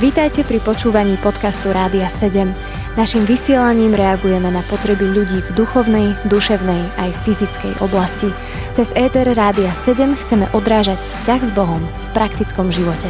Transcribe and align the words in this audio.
Vítajte 0.00 0.42
pri 0.42 0.58
počúvaní 0.60 1.14
podcastu 1.22 1.70
Rádia 1.70 2.10
7. 2.10 2.50
Naším 2.92 3.24
vysielaním 3.24 3.96
reagujeme 3.96 4.52
na 4.52 4.60
potreby 4.68 5.08
ľudí 5.08 5.40
v 5.40 5.50
duchovnej, 5.56 6.12
duševnej 6.28 6.82
aj 7.00 7.10
fyzickej 7.24 7.80
oblasti. 7.80 8.28
Cez 8.76 8.92
ETR 8.92 9.32
Rádia 9.32 9.72
7 9.72 10.12
chceme 10.26 10.44
odrážať 10.52 11.00
vzťah 11.00 11.40
s 11.40 11.50
Bohom 11.56 11.80
v 11.80 12.06
praktickom 12.12 12.68
živote. 12.68 13.08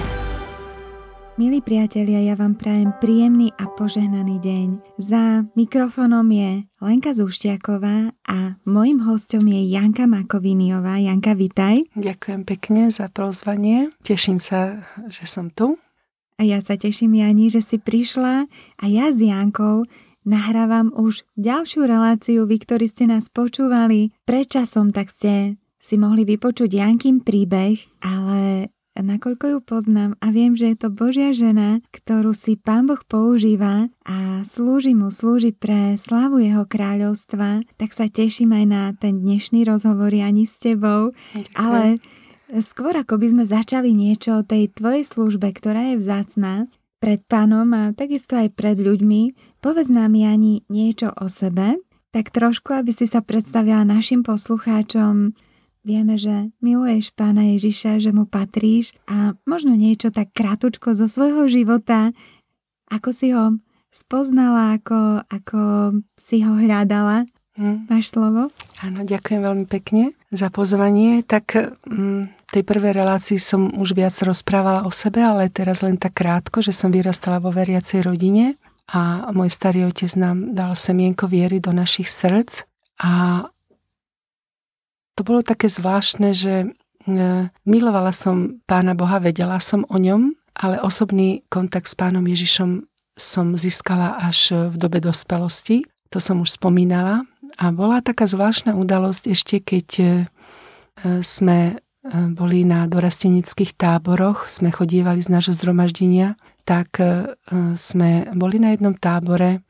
Milí 1.41 1.64
priatelia, 1.64 2.23
ja 2.23 2.37
vám 2.37 2.55
prajem 2.55 2.93
príjemný 3.01 3.51
a 3.57 3.67
požehnaný 3.67 4.39
deň. 4.39 4.69
Za 5.01 5.49
mikrofónom 5.57 6.29
je 6.29 6.69
Lenka 6.79 7.17
Zúštiaková 7.17 8.13
a 8.29 8.61
mojim 8.69 9.03
hostom 9.03 9.49
je 9.49 9.67
Janka 9.67 10.05
Makoviniová. 10.05 11.01
Janka, 11.01 11.33
vitaj. 11.33 11.89
Ďakujem 11.97 12.47
pekne 12.47 12.93
za 12.93 13.09
prozvanie. 13.09 13.91
Teším 14.05 14.39
sa, 14.39 14.87
že 15.09 15.25
som 15.25 15.51
tu. 15.51 15.81
A 16.43 16.59
ja 16.59 16.59
sa 16.59 16.74
teším, 16.74 17.23
Jani, 17.23 17.55
že 17.55 17.62
si 17.62 17.78
prišla 17.78 18.50
a 18.50 18.84
ja 18.91 19.14
s 19.14 19.23
Jankou 19.23 19.87
nahrávam 20.27 20.91
už 20.91 21.23
ďalšiu 21.38 21.87
reláciu. 21.87 22.50
Vy, 22.50 22.66
ktorí 22.66 22.91
ste 22.91 23.06
nás 23.06 23.30
počúvali 23.30 24.10
predčasom, 24.27 24.91
tak 24.91 25.14
ste 25.14 25.55
si 25.78 25.95
mohli 25.95 26.27
vypočuť 26.27 26.66
Jankin 26.66 27.23
príbeh, 27.23 27.78
ale 28.02 28.74
nakoľko 28.98 29.45
ju 29.55 29.59
poznám 29.62 30.19
a 30.19 30.34
viem, 30.34 30.59
že 30.59 30.74
je 30.74 30.83
to 30.83 30.91
Božia 30.91 31.30
žena, 31.30 31.78
ktorú 31.95 32.34
si 32.34 32.59
Pán 32.59 32.91
Boh 32.91 33.06
používa 33.06 33.86
a 34.02 34.42
slúži 34.42 34.98
mu, 34.98 35.14
slúži 35.14 35.55
pre 35.55 35.95
slavu 35.95 36.42
jeho 36.42 36.66
kráľovstva, 36.66 37.62
tak 37.78 37.95
sa 37.95 38.11
teším 38.11 38.50
aj 38.50 38.64
na 38.66 38.83
ten 38.98 39.22
dnešný 39.22 39.62
rozhovor 39.62 40.11
ani 40.11 40.50
s 40.50 40.59
tebou. 40.59 41.14
Ďakujem. 41.38 41.55
Ale 41.55 42.02
Skôr 42.52 42.92
ako 42.92 43.16
by 43.16 43.27
sme 43.33 43.45
začali 43.48 43.97
niečo 43.97 44.45
o 44.45 44.47
tej 44.47 44.69
tvojej 44.77 45.09
službe, 45.09 45.48
ktorá 45.56 45.97
je 45.97 45.97
vzácná 45.97 46.69
pred 47.01 47.25
pánom 47.25 47.65
a 47.73 47.97
takisto 47.97 48.37
aj 48.37 48.52
pred 48.52 48.77
ľuďmi, 48.77 49.33
povedz 49.64 49.89
nám 49.89 50.12
Jani 50.12 50.61
niečo 50.69 51.17
o 51.17 51.33
sebe, 51.33 51.80
tak 52.12 52.28
trošku, 52.28 52.77
aby 52.77 52.92
si 52.92 53.08
sa 53.08 53.25
predstavila 53.25 53.89
našim 53.89 54.20
poslucháčom. 54.20 55.33
Vieme, 55.83 56.14
že 56.20 56.53
miluješ 56.61 57.17
pána 57.17 57.56
Ježiša, 57.56 58.05
že 58.05 58.12
mu 58.12 58.28
patríš 58.28 58.92
a 59.08 59.33
možno 59.48 59.73
niečo 59.73 60.12
tak 60.12 60.30
krátučko 60.36 60.92
zo 60.92 61.08
svojho 61.08 61.48
života, 61.48 62.12
ako 62.92 63.11
si 63.17 63.33
ho 63.33 63.56
spoznala, 63.89 64.77
ako, 64.77 65.25
ako 65.27 65.61
si 66.20 66.45
ho 66.45 66.53
hľadala. 66.53 67.25
Hm. 67.56 67.89
Máš 67.89 68.12
slovo? 68.12 68.48
Áno, 68.80 69.05
ďakujem 69.05 69.41
veľmi 69.41 69.67
pekne 69.69 70.17
za 70.33 70.48
pozvanie. 70.48 71.20
Tak 71.20 71.77
hm, 71.84 72.42
tej 72.53 72.69
prvej 72.69 72.92
relácii 73.00 73.41
som 73.41 73.72
už 73.72 73.97
viac 73.97 74.12
rozprávala 74.20 74.84
o 74.84 74.92
sebe, 74.92 75.25
ale 75.25 75.48
teraz 75.48 75.81
len 75.81 75.97
tak 75.97 76.20
krátko, 76.20 76.61
že 76.61 76.77
som 76.77 76.92
vyrastala 76.92 77.41
vo 77.41 77.48
veriacej 77.48 78.05
rodine 78.05 78.61
a 78.92 79.33
môj 79.33 79.48
starý 79.48 79.89
otec 79.89 80.12
nám 80.20 80.53
dal 80.53 80.77
semienko 80.77 81.25
viery 81.25 81.64
do 81.64 81.73
našich 81.73 82.12
srdc 82.12 82.69
a 83.00 83.45
to 85.17 85.20
bolo 85.25 85.41
také 85.41 85.73
zvláštne, 85.73 86.36
že 86.36 86.55
e, 86.64 86.67
milovala 87.64 88.12
som 88.12 88.61
Pána 88.69 88.92
Boha, 88.92 89.20
vedela 89.20 89.56
som 89.61 89.89
o 89.89 89.97
ňom, 89.97 90.36
ale 90.53 90.80
osobný 90.84 91.45
kontakt 91.48 91.89
s 91.89 91.97
Pánom 91.97 92.25
Ježišom 92.25 92.84
som 93.17 93.56
získala 93.56 94.20
až 94.20 94.73
v 94.73 94.77
dobe 94.80 95.05
dospelosti. 95.05 95.84
To 96.12 96.20
som 96.20 96.41
už 96.41 96.56
spomínala. 96.56 97.28
A 97.61 97.69
bola 97.77 98.00
taká 98.00 98.25
zvláštna 98.25 98.73
udalosť 98.73 99.25
ešte, 99.28 99.61
keď 99.61 99.89
e, 100.00 100.05
sme 101.20 101.77
E, 101.77 101.92
boli 102.11 102.67
na 102.67 102.91
dorastenických 102.91 103.78
táboroch, 103.78 104.50
sme 104.50 104.75
chodievali 104.75 105.22
z 105.22 105.31
nášho 105.31 105.55
zhromaždenia, 105.55 106.34
tak 106.67 106.98
e, 106.98 107.39
sme 107.78 108.27
boli 108.34 108.58
na 108.58 108.75
jednom 108.75 108.91
tábore 108.98 109.50
e, 109.55 109.61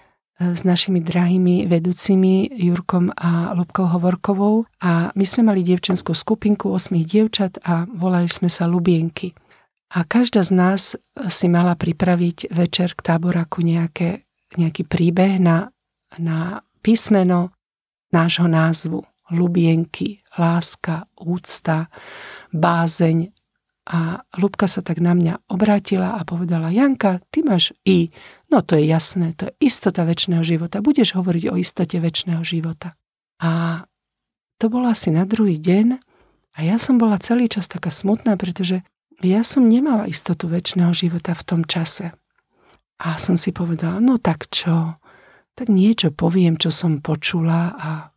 s 0.56 0.64
našimi 0.64 1.04
drahými 1.04 1.68
vedúcimi 1.68 2.48
Jurkom 2.56 3.12
a 3.12 3.52
Lubkou 3.52 3.84
Hovorkovou 3.84 4.64
a 4.80 5.12
my 5.12 5.24
sme 5.28 5.52
mali 5.52 5.60
dievčenskú 5.60 6.16
skupinku 6.16 6.72
8 6.72 6.96
dievčat 7.04 7.60
a 7.68 7.84
volali 7.84 8.32
sme 8.32 8.48
sa 8.48 8.64
Lubienky. 8.64 9.36
A 9.92 10.08
každá 10.08 10.40
z 10.40 10.56
nás 10.56 10.96
si 11.28 11.46
mala 11.52 11.76
pripraviť 11.76 12.48
večer 12.48 12.96
k 12.96 13.12
táboraku 13.12 13.60
nejaký 13.60 14.82
príbeh 14.88 15.36
na, 15.36 15.68
na 16.16 16.64
písmeno 16.80 17.52
nášho 18.08 18.48
názvu. 18.48 19.04
Lubienky, 19.32 20.20
láska, 20.36 21.08
úcta, 21.18 21.88
bázeň. 22.52 23.32
A 23.82 24.22
Lubka 24.38 24.70
sa 24.70 24.78
tak 24.78 25.02
na 25.02 25.10
mňa 25.10 25.50
obrátila 25.50 26.14
a 26.14 26.22
povedala, 26.22 26.70
Janka, 26.70 27.18
ty 27.34 27.42
máš 27.42 27.74
I. 27.82 28.14
No 28.46 28.62
to 28.62 28.78
je 28.78 28.86
jasné, 28.86 29.34
to 29.34 29.50
je 29.50 29.66
istota 29.66 30.06
väčšného 30.06 30.46
života. 30.46 30.78
Budeš 30.78 31.18
hovoriť 31.18 31.50
o 31.50 31.58
istote 31.58 31.98
väčšného 31.98 32.46
života. 32.46 32.94
A 33.42 33.82
to 34.62 34.70
bolo 34.70 34.86
asi 34.86 35.10
na 35.10 35.26
druhý 35.26 35.58
deň 35.58 35.98
a 36.54 36.58
ja 36.62 36.78
som 36.78 36.94
bola 36.94 37.18
celý 37.18 37.50
čas 37.50 37.66
taká 37.66 37.90
smutná, 37.90 38.38
pretože 38.38 38.86
ja 39.18 39.42
som 39.42 39.66
nemala 39.66 40.06
istotu 40.06 40.46
väčšného 40.46 40.94
života 40.94 41.34
v 41.34 41.42
tom 41.42 41.60
čase. 41.66 42.14
A 43.02 43.18
som 43.18 43.34
si 43.34 43.50
povedala, 43.50 43.98
no 43.98 44.22
tak 44.22 44.46
čo? 44.46 45.02
Tak 45.58 45.66
niečo 45.66 46.14
poviem, 46.14 46.54
čo 46.54 46.70
som 46.70 47.02
počula 47.02 47.74
a 47.74 48.11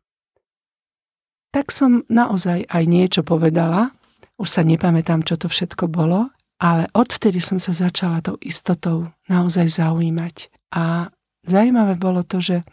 tak 1.55 1.71
som 1.71 2.03
naozaj 2.11 2.67
aj 2.67 2.83
niečo 2.83 3.23
povedala. 3.23 3.95
Už 4.35 4.59
sa 4.59 4.67
nepamätám, 4.67 5.23
čo 5.23 5.39
to 5.39 5.47
všetko 5.47 5.87
bolo, 5.87 6.27
ale 6.59 6.91
odvtedy 6.91 7.39
som 7.39 7.63
sa 7.63 7.71
začala 7.71 8.19
tou 8.19 8.35
istotou 8.43 9.07
naozaj 9.31 9.71
zaujímať. 9.71 10.51
A 10.75 11.07
zaujímavé 11.47 11.95
bolo 11.95 12.27
to, 12.27 12.43
že 12.43 12.67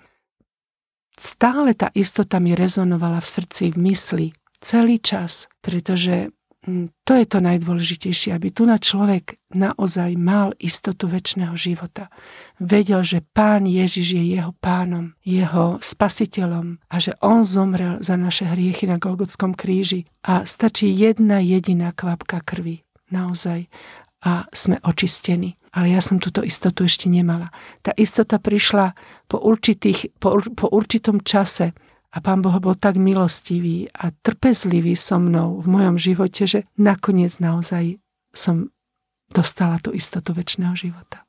stále 1.14 1.78
tá 1.78 1.94
istota 1.94 2.42
mi 2.42 2.58
rezonovala 2.58 3.22
v 3.22 3.30
srdci, 3.30 3.70
v 3.70 3.78
mysli, 3.86 4.26
celý 4.58 4.98
čas, 4.98 5.46
pretože 5.62 6.34
to 7.02 7.12
je 7.18 7.26
to 7.26 7.42
najdôležitejšie, 7.42 8.30
aby 8.30 8.54
tu 8.54 8.62
na 8.62 8.78
človek 8.78 9.34
naozaj 9.50 10.14
mal 10.14 10.54
istotu 10.62 11.10
väčšného 11.10 11.58
života. 11.58 12.06
Vedel, 12.62 13.02
že 13.02 13.18
Pán 13.34 13.66
Ježiš 13.66 14.14
je 14.14 14.38
jeho 14.38 14.54
pánom, 14.62 15.18
jeho 15.26 15.82
spasiteľom 15.82 16.78
a 16.86 16.96
že 17.02 17.18
on 17.18 17.42
zomrel 17.42 17.98
za 17.98 18.14
naše 18.14 18.46
hriechy 18.46 18.86
na 18.86 19.02
Golgotskom 19.02 19.58
kríži 19.58 20.06
a 20.22 20.46
stačí 20.46 20.86
jedna 20.94 21.42
jediná 21.42 21.90
kvapka 21.90 22.38
krvi. 22.46 22.86
Naozaj. 23.10 23.66
A 24.22 24.46
sme 24.54 24.78
očistení. 24.86 25.58
Ale 25.74 25.90
ja 25.90 26.04
som 26.04 26.22
túto 26.22 26.46
istotu 26.46 26.86
ešte 26.86 27.10
nemala. 27.10 27.50
Tá 27.82 27.90
istota 27.98 28.38
prišla 28.38 28.94
po, 29.26 29.42
určitých, 29.42 30.14
po, 30.22 30.38
po 30.54 30.70
určitom 30.70 31.26
čase, 31.26 31.74
a 32.12 32.18
pán 32.20 32.44
Boh 32.44 32.52
bol 32.60 32.76
tak 32.76 33.00
milostivý 33.00 33.88
a 33.96 34.12
trpezlivý 34.12 34.92
so 34.92 35.16
mnou 35.16 35.64
v 35.64 35.66
mojom 35.72 35.96
živote, 35.96 36.44
že 36.44 36.68
nakoniec 36.76 37.40
naozaj 37.40 37.96
som 38.36 38.68
dostala 39.32 39.80
tú 39.80 39.96
istotu 39.96 40.36
väčšného 40.36 40.76
života. 40.76 41.24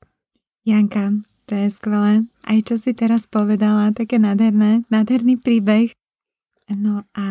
Janka, 0.68 1.16
to 1.48 1.56
je 1.56 1.68
skvelé. 1.72 2.28
Aj 2.44 2.60
čo 2.60 2.76
si 2.76 2.92
teraz 2.92 3.28
povedala, 3.28 3.96
také 3.96 4.20
nádherné, 4.20 4.84
nádherný 4.92 5.40
príbeh. 5.40 5.96
No 6.68 7.08
a 7.16 7.28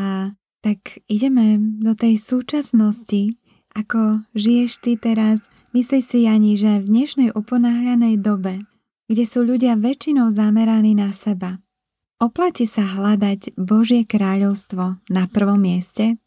tak 0.64 1.04
ideme 1.08 1.60
do 1.80 1.92
tej 1.92 2.16
súčasnosti. 2.20 3.36
Ako 3.72 4.24
žiješ 4.36 4.80
ty 4.84 4.96
teraz? 5.00 5.44
Myslíš 5.72 6.04
si, 6.04 6.18
Jani, 6.28 6.60
že 6.60 6.84
v 6.84 6.88
dnešnej 6.88 7.28
uponáhľanej 7.32 8.20
dobe, 8.20 8.68
kde 9.08 9.24
sú 9.24 9.40
ľudia 9.40 9.80
väčšinou 9.80 10.28
zameraní 10.28 10.92
na 10.92 11.08
seba, 11.16 11.56
Oplatí 12.22 12.70
sa 12.70 12.86
hľadať 12.86 13.58
Božie 13.58 14.06
kráľovstvo 14.06 15.02
na 15.10 15.26
prvom 15.26 15.58
mieste? 15.58 16.22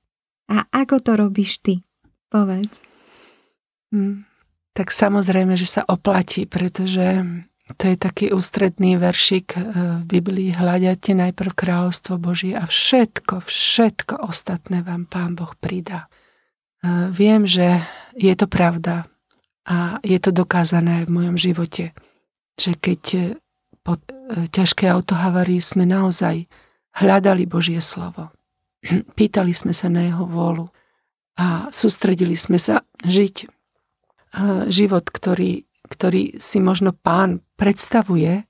A 0.52 0.68
ako 0.68 1.00
to 1.00 1.12
robíš 1.16 1.64
ty? 1.64 1.88
Povedz. 2.28 2.84
Hmm, 3.96 4.28
tak 4.76 4.92
samozrejme, 4.92 5.56
že 5.56 5.64
sa 5.64 5.88
oplatí, 5.88 6.52
pretože 6.52 7.24
to 7.80 7.84
je 7.88 7.96
taký 7.96 8.36
ústredný 8.36 9.00
veršik 9.00 9.56
e, 9.56 9.60
v 10.04 10.20
Biblii. 10.20 10.52
Hľadajte 10.52 11.16
najprv 11.16 11.56
kráľovstvo 11.56 12.20
Božie 12.20 12.60
a 12.60 12.68
všetko, 12.68 13.48
všetko 13.48 14.20
ostatné 14.20 14.84
vám 14.84 15.08
Pán 15.08 15.40
Boh 15.40 15.56
pridá. 15.56 16.12
E, 16.84 17.08
viem, 17.16 17.48
že 17.48 17.80
je 18.20 18.36
to 18.36 18.52
pravda 18.52 19.08
a 19.64 20.04
je 20.04 20.20
to 20.20 20.36
dokázané 20.36 21.08
v 21.08 21.24
mojom 21.24 21.40
živote, 21.40 21.96
že 22.60 22.76
keď 22.76 23.40
po 23.86 24.02
e, 24.02 24.02
ťažkej 24.50 24.90
autohavarii 24.90 25.62
sme 25.62 25.86
naozaj 25.86 26.50
hľadali 26.98 27.46
Božie 27.46 27.78
slovo. 27.86 28.34
Pýtali 29.18 29.54
sme 29.54 29.78
sa 29.78 29.88
na 29.94 30.10
jeho 30.10 30.26
vôľu 30.26 30.66
a 31.38 31.70
sústredili 31.70 32.34
sme 32.34 32.58
sa 32.58 32.82
žiť 33.06 33.36
e, 33.46 33.48
život, 34.74 35.06
ktorý, 35.06 35.70
ktorý 35.86 36.42
si 36.42 36.58
možno 36.58 36.98
pán 36.98 37.46
predstavuje, 37.54 38.50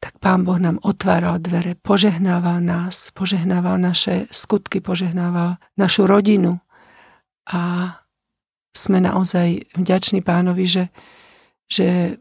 tak 0.00 0.16
pán 0.22 0.46
Boh 0.48 0.56
nám 0.56 0.80
otváral 0.80 1.42
dvere, 1.42 1.76
požehnával 1.76 2.64
nás, 2.64 3.12
požehnával 3.12 3.76
naše 3.76 4.30
skutky, 4.32 4.80
požehnával 4.80 5.60
našu 5.76 6.08
rodinu 6.08 6.56
a 7.44 7.92
sme 8.72 9.02
naozaj 9.02 9.76
vďační 9.76 10.24
pánovi, 10.24 10.64
že, 10.64 10.84
že 11.68 12.16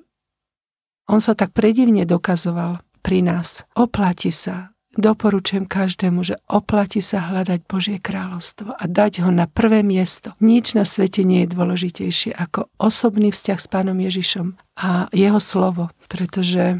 on 1.09 1.19
sa 1.19 1.33
tak 1.33 1.57
predivne 1.57 2.05
dokazoval 2.05 2.85
pri 3.01 3.25
nás. 3.25 3.65
Oplatí 3.73 4.29
sa, 4.29 4.77
doporučujem 4.93 5.65
každému, 5.65 6.21
že 6.21 6.37
oplatí 6.45 7.01
sa 7.01 7.33
hľadať 7.33 7.65
Božie 7.65 7.97
kráľovstvo 7.97 8.77
a 8.77 8.83
dať 8.85 9.25
ho 9.25 9.33
na 9.33 9.49
prvé 9.49 9.81
miesto. 9.81 10.37
Nič 10.37 10.77
na 10.77 10.85
svete 10.85 11.25
nie 11.25 11.49
je 11.49 11.57
dôležitejšie 11.57 12.37
ako 12.37 12.69
osobný 12.77 13.33
vzťah 13.33 13.59
s 13.59 13.67
pánom 13.67 13.97
Ježišom 13.97 14.53
a 14.77 15.09
jeho 15.09 15.41
slovo, 15.41 15.89
pretože 16.05 16.77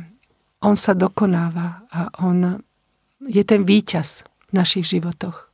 on 0.62 0.78
sa 0.78 0.94
dokonáva 0.94 1.90
a 1.90 2.14
on 2.22 2.62
je 3.26 3.44
ten 3.44 3.66
víťaz 3.66 4.28
v 4.52 4.62
našich 4.62 4.86
životoch. 4.86 5.50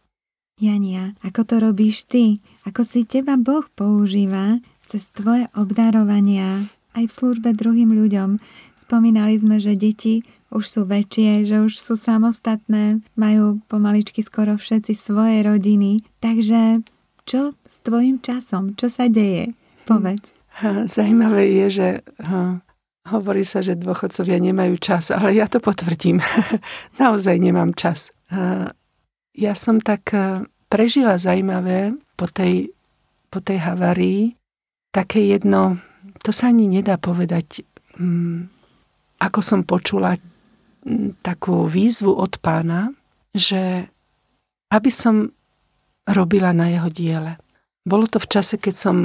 Jania, 0.56 1.20
ako 1.20 1.42
to 1.44 1.56
robíš 1.60 2.08
ty? 2.08 2.40
Ako 2.64 2.88
si 2.88 3.04
teba 3.04 3.36
Boh 3.36 3.68
používa 3.76 4.64
cez 4.88 5.12
tvoje 5.12 5.52
obdarovania 5.52 6.64
aj 6.96 7.12
v 7.12 7.16
službe 7.16 7.52
druhým 7.52 7.92
ľuďom? 7.92 8.40
Spomínali 8.86 9.34
sme, 9.42 9.58
že 9.58 9.74
deti 9.74 10.22
už 10.54 10.64
sú 10.64 10.82
väčšie, 10.86 11.50
že 11.50 11.58
už 11.66 11.74
sú 11.74 11.98
samostatné, 11.98 13.02
majú 13.18 13.60
pomaličky 13.68 14.22
skoro 14.22 14.56
všetci 14.56 14.94
svoje 14.94 15.42
rodiny. 15.42 16.06
Takže 16.22 16.86
čo 17.26 17.58
s 17.66 17.82
tvojim 17.82 18.22
časom? 18.22 18.78
Čo 18.78 18.88
sa 18.94 19.10
deje? 19.10 19.58
Povedz. 19.90 20.32
Zajímavé 20.88 21.52
je, 21.66 21.68
že 21.68 21.88
hovorí 23.10 23.44
sa, 23.44 23.60
že 23.60 23.76
dôchodcovia 23.76 24.40
nemajú 24.40 24.80
čas, 24.80 25.12
ale 25.12 25.36
ja 25.36 25.50
to 25.50 25.60
potvrdím. 25.60 26.22
Naozaj 27.02 27.36
nemám 27.42 27.76
čas. 27.76 28.16
Ja 29.36 29.54
som 29.58 29.84
tak 29.84 30.14
prežila 30.72 31.20
zaujímavé 31.20 31.98
po 32.16 32.32
tej, 32.32 32.72
po 33.28 33.44
tej 33.44 33.60
havárii 33.60 34.38
také 34.96 35.28
jedno, 35.28 35.76
to 36.24 36.32
sa 36.32 36.56
ani 36.56 36.72
nedá 36.72 36.96
povedať, 36.96 37.68
um, 38.00 38.48
ako 39.20 39.40
som 39.42 39.62
počula 39.64 40.18
takú 41.26 41.66
výzvu 41.66 42.14
od 42.14 42.38
pána, 42.40 42.94
že 43.34 43.90
aby 44.70 44.92
som 44.94 45.34
robila 46.06 46.54
na 46.54 46.70
jeho 46.70 46.90
diele. 46.94 47.42
Bolo 47.86 48.06
to 48.06 48.22
v 48.22 48.30
čase, 48.30 48.62
keď 48.62 48.76
som 48.76 48.96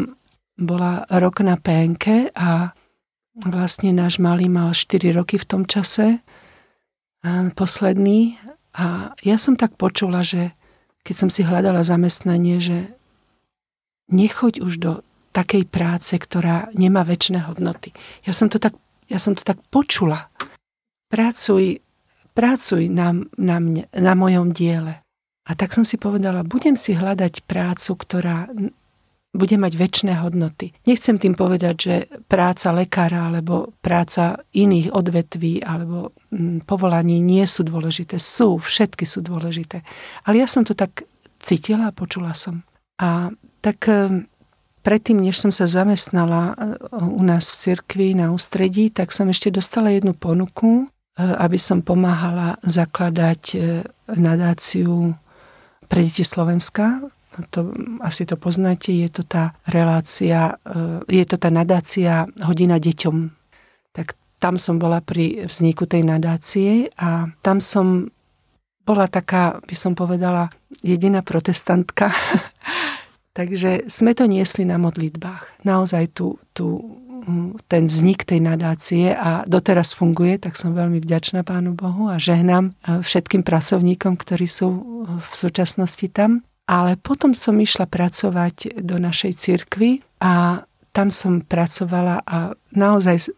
bola 0.61 1.09
rok 1.09 1.41
na 1.41 1.57
PNK 1.57 2.37
a 2.37 2.77
vlastne 3.49 3.97
náš 3.97 4.21
malý 4.21 4.53
mal 4.53 4.77
4 4.77 5.17
roky 5.17 5.41
v 5.41 5.49
tom 5.49 5.62
čase, 5.65 6.21
posledný 7.56 8.37
a 8.77 9.17
ja 9.25 9.37
som 9.41 9.56
tak 9.56 9.77
počula, 9.81 10.21
že 10.21 10.53
keď 11.05 11.15
som 11.17 11.29
si 11.33 11.45
hľadala 11.45 11.81
zamestnanie, 11.81 12.61
že 12.61 12.93
nechoď 14.13 14.61
už 14.61 14.73
do 14.77 14.93
takej 15.33 15.65
práce, 15.65 16.13
ktorá 16.17 16.69
nemá 16.77 17.06
väčšie 17.06 17.41
hodnoty. 17.47 17.97
Ja 18.29 18.37
som 18.37 18.53
to 18.53 18.61
tak, 18.61 18.77
ja 19.11 19.19
som 19.19 19.35
to 19.35 19.43
tak 19.43 19.59
počula. 19.69 20.31
Pracuj, 21.11 21.83
pracuj 22.33 22.87
na, 22.87 23.12
na, 23.35 23.59
mne, 23.59 23.91
na 23.91 24.15
mojom 24.15 24.55
diele. 24.55 25.03
A 25.51 25.59
tak 25.59 25.75
som 25.75 25.83
si 25.83 25.99
povedala, 25.99 26.47
budem 26.47 26.79
si 26.79 26.95
hľadať 26.95 27.43
prácu, 27.43 27.91
ktorá 27.99 28.47
bude 29.31 29.57
mať 29.59 29.73
väčšie 29.79 30.15
hodnoty. 30.19 30.75
Nechcem 30.91 31.19
tým 31.19 31.39
povedať, 31.39 31.75
že 31.79 31.95
práca 32.27 32.75
lekára 32.75 33.31
alebo 33.31 33.75
práca 33.79 34.43
iných 34.55 34.91
odvetví 34.91 35.63
alebo 35.63 36.11
mm, 36.35 36.67
povolaní 36.67 37.23
nie 37.23 37.47
sú 37.47 37.63
dôležité. 37.63 38.19
Sú, 38.19 38.59
všetky 38.59 39.06
sú 39.06 39.23
dôležité. 39.23 39.87
Ale 40.27 40.43
ja 40.43 40.51
som 40.51 40.67
to 40.67 40.75
tak 40.75 41.06
cítila 41.39 41.91
a 41.91 41.97
počula 41.97 42.35
som. 42.35 42.67
A 42.99 43.31
tak 43.63 43.87
e, 43.87 44.27
predtým, 44.81 45.21
než 45.21 45.38
som 45.41 45.53
sa 45.53 45.69
zamestnala 45.69 46.53
e, 46.53 46.75
u 47.00 47.23
nás 47.23 47.53
v 47.53 47.56
cirkvi 47.56 48.09
na 48.17 48.32
ústredí, 48.35 48.88
tak 48.91 49.15
som 49.15 49.29
ešte 49.29 49.53
dostala 49.53 49.93
jednu 49.93 50.17
ponuku, 50.17 50.85
e, 50.85 51.21
aby 51.21 51.56
som 51.61 51.85
pomáhala 51.85 52.56
zakladať 52.65 53.43
nadáciu 54.11 55.15
pre 55.87 56.00
deti 56.06 56.27
Slovenska 56.27 57.11
to, 57.50 57.73
asi 58.00 58.27
to 58.27 58.37
poznáte, 58.37 58.93
je 58.93 59.09
to 59.09 59.23
tá 59.23 59.55
relácia, 59.71 60.59
je 61.06 61.25
to 61.25 61.37
tá 61.38 61.49
nadácia 61.49 62.27
Hodina 62.43 62.82
deťom. 62.82 63.17
Tak 63.94 64.19
tam 64.43 64.59
som 64.59 64.82
bola 64.82 64.99
pri 65.00 65.47
vzniku 65.47 65.87
tej 65.87 66.03
nadácie 66.03 66.91
a 66.99 67.31
tam 67.41 67.62
som 67.62 68.11
bola 68.82 69.06
taká, 69.06 69.62
by 69.62 69.77
som 69.77 69.94
povedala, 69.94 70.50
jediná 70.82 71.23
protestantka. 71.23 72.11
Takže 73.31 73.87
sme 73.87 74.11
to 74.19 74.27
niesli 74.27 74.67
na 74.67 74.75
modlitbách. 74.75 75.62
Naozaj 75.62 76.05
tu, 76.19 76.43
tu, 76.50 76.82
hm, 77.23 77.62
ten 77.71 77.87
vznik 77.87 78.27
tej 78.27 78.43
nadácie 78.43 79.15
a 79.15 79.47
doteraz 79.47 79.94
funguje, 79.94 80.43
tak 80.43 80.59
som 80.59 80.75
veľmi 80.75 80.99
vďačná 80.99 81.47
Pánu 81.47 81.79
Bohu 81.79 82.11
a 82.11 82.19
žehnám 82.19 82.75
eh, 82.75 82.99
všetkým 82.99 83.47
pracovníkom, 83.47 84.19
ktorí 84.19 84.50
sú 84.50 84.69
eh, 84.71 84.82
v 85.23 85.35
súčasnosti 85.35 86.11
tam. 86.11 86.43
Ale 86.67 86.94
potom 86.99 87.35
som 87.35 87.59
išla 87.59 87.91
pracovať 87.91 88.79
do 88.79 88.99
našej 88.99 89.32
cirkvy 89.35 90.06
a 90.23 90.62
tam 90.91 91.11
som 91.11 91.43
pracovala 91.43 92.23
a 92.23 92.55
naozaj 92.75 93.31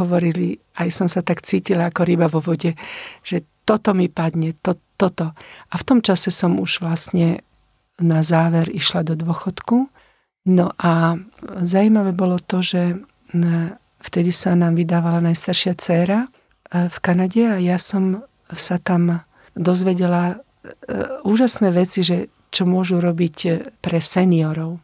hovorili, 0.00 0.60
aj 0.76 0.88
som 0.92 1.08
sa 1.08 1.20
tak 1.20 1.44
cítila 1.44 1.88
ako 1.88 2.02
ryba 2.04 2.26
vo 2.28 2.40
vode, 2.40 2.74
že 3.22 3.44
toto 3.64 3.94
mi 3.94 4.08
padne, 4.08 4.56
to, 4.60 4.76
toto. 4.98 5.36
A 5.70 5.74
v 5.74 5.86
tom 5.86 6.00
čase 6.02 6.32
som 6.32 6.58
už 6.58 6.82
vlastne 6.82 7.45
na 8.00 8.20
záver 8.20 8.68
išla 8.68 9.02
do 9.06 9.14
dôchodku. 9.16 9.88
No 10.46 10.66
a 10.78 11.18
zaujímavé 11.64 12.14
bolo 12.14 12.38
to, 12.38 12.62
že 12.62 13.02
vtedy 14.00 14.30
sa 14.30 14.54
nám 14.54 14.78
vydávala 14.78 15.18
najstaršia 15.24 15.74
dcéra 15.74 16.18
e, 16.24 16.28
v 16.86 16.96
Kanade 17.02 17.42
a 17.50 17.56
ja 17.58 17.76
som 17.80 18.22
sa 18.54 18.78
tam 18.78 19.26
dozvedela 19.58 20.22
e, 20.30 20.34
úžasné 21.26 21.74
veci, 21.74 22.06
že 22.06 22.30
čo 22.54 22.62
môžu 22.62 23.02
robiť 23.02 23.36
pre 23.82 23.98
seniorov. 23.98 24.78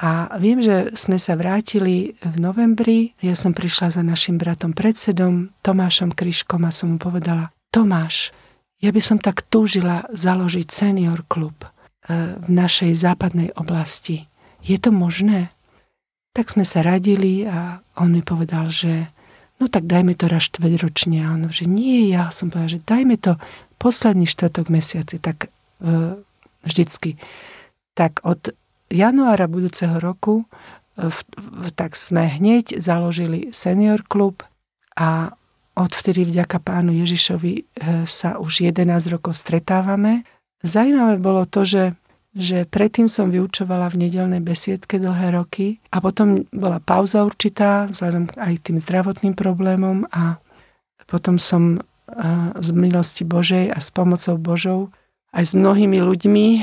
A 0.00 0.32
viem, 0.40 0.64
že 0.64 0.96
sme 0.96 1.20
sa 1.20 1.36
vrátili 1.36 2.16
v 2.24 2.36
novembri. 2.40 3.12
Ja 3.20 3.36
som 3.36 3.52
prišla 3.52 4.00
za 4.00 4.02
našim 4.04 4.40
bratom 4.40 4.72
predsedom 4.72 5.52
Tomášom 5.60 6.16
Kryškom 6.16 6.64
a 6.64 6.72
som 6.72 6.96
mu 6.96 6.98
povedala, 7.00 7.52
Tomáš, 7.68 8.32
ja 8.80 8.96
by 8.96 9.00
som 9.00 9.20
tak 9.20 9.44
túžila 9.52 10.08
založiť 10.08 10.66
senior 10.72 11.20
klub 11.28 11.56
e, 11.64 11.68
v 12.08 12.48
našej 12.48 12.96
západnej 12.96 13.52
oblasti. 13.60 14.24
Je 14.64 14.76
to 14.80 14.88
možné? 14.88 15.52
Tak 16.32 16.52
sme 16.52 16.64
sa 16.64 16.80
radili 16.80 17.44
a 17.44 17.84
on 17.98 18.14
mi 18.14 18.24
povedal, 18.24 18.72
že 18.72 19.10
no 19.60 19.68
tak 19.68 19.84
dajme 19.84 20.16
to 20.16 20.30
raz 20.30 20.48
štvedročne. 20.48 21.20
A 21.20 21.36
on, 21.36 21.52
že 21.52 21.68
nie, 21.68 22.08
ja 22.08 22.32
som 22.32 22.48
povedal, 22.48 22.80
že 22.80 22.86
dajme 22.88 23.16
to 23.20 23.36
posledný 23.76 24.24
štvrtok 24.24 24.72
mesiaci. 24.72 25.20
Tak 25.20 25.46
e, 25.46 26.18
vždycky. 26.64 27.20
Tak 27.92 28.24
od 28.24 28.52
januára 28.88 29.44
budúceho 29.44 30.00
roku 30.00 30.44
e, 30.96 31.08
v, 31.08 31.18
v, 31.36 31.68
tak 31.76 31.96
sme 31.96 32.28
hneď 32.28 32.80
založili 32.80 33.52
senior 33.52 34.00
klub 34.08 34.40
a 34.96 35.36
odvtedy 35.76 36.28
vďaka 36.28 36.60
pánu 36.60 36.92
Ježišovi 36.96 37.52
e, 37.56 37.62
sa 38.04 38.36
už 38.40 38.68
11 38.68 38.88
rokov 39.12 39.36
stretávame. 39.36 40.24
Zajímavé 40.60 41.16
bolo 41.16 41.48
to, 41.48 41.64
že 41.64 41.96
že 42.30 42.62
predtým 42.62 43.10
som 43.10 43.34
vyučovala 43.34 43.90
v 43.90 44.06
nedelnej 44.06 44.38
besiedke 44.38 45.02
dlhé 45.02 45.34
roky 45.34 45.82
a 45.90 45.98
potom 45.98 46.46
bola 46.54 46.78
pauza 46.78 47.26
určitá 47.26 47.90
vzhľadom 47.90 48.30
aj 48.38 48.54
tým 48.70 48.78
zdravotným 48.78 49.34
problémom 49.34 50.06
a 50.14 50.38
potom 51.10 51.42
som 51.42 51.82
z 52.58 52.68
milosti 52.74 53.22
Božej 53.22 53.70
a 53.70 53.78
s 53.78 53.90
pomocou 53.94 54.34
Božou 54.38 54.80
aj 55.30 55.44
s 55.46 55.52
mnohými 55.54 56.02
ľuďmi 56.02 56.46
e, 56.58 56.60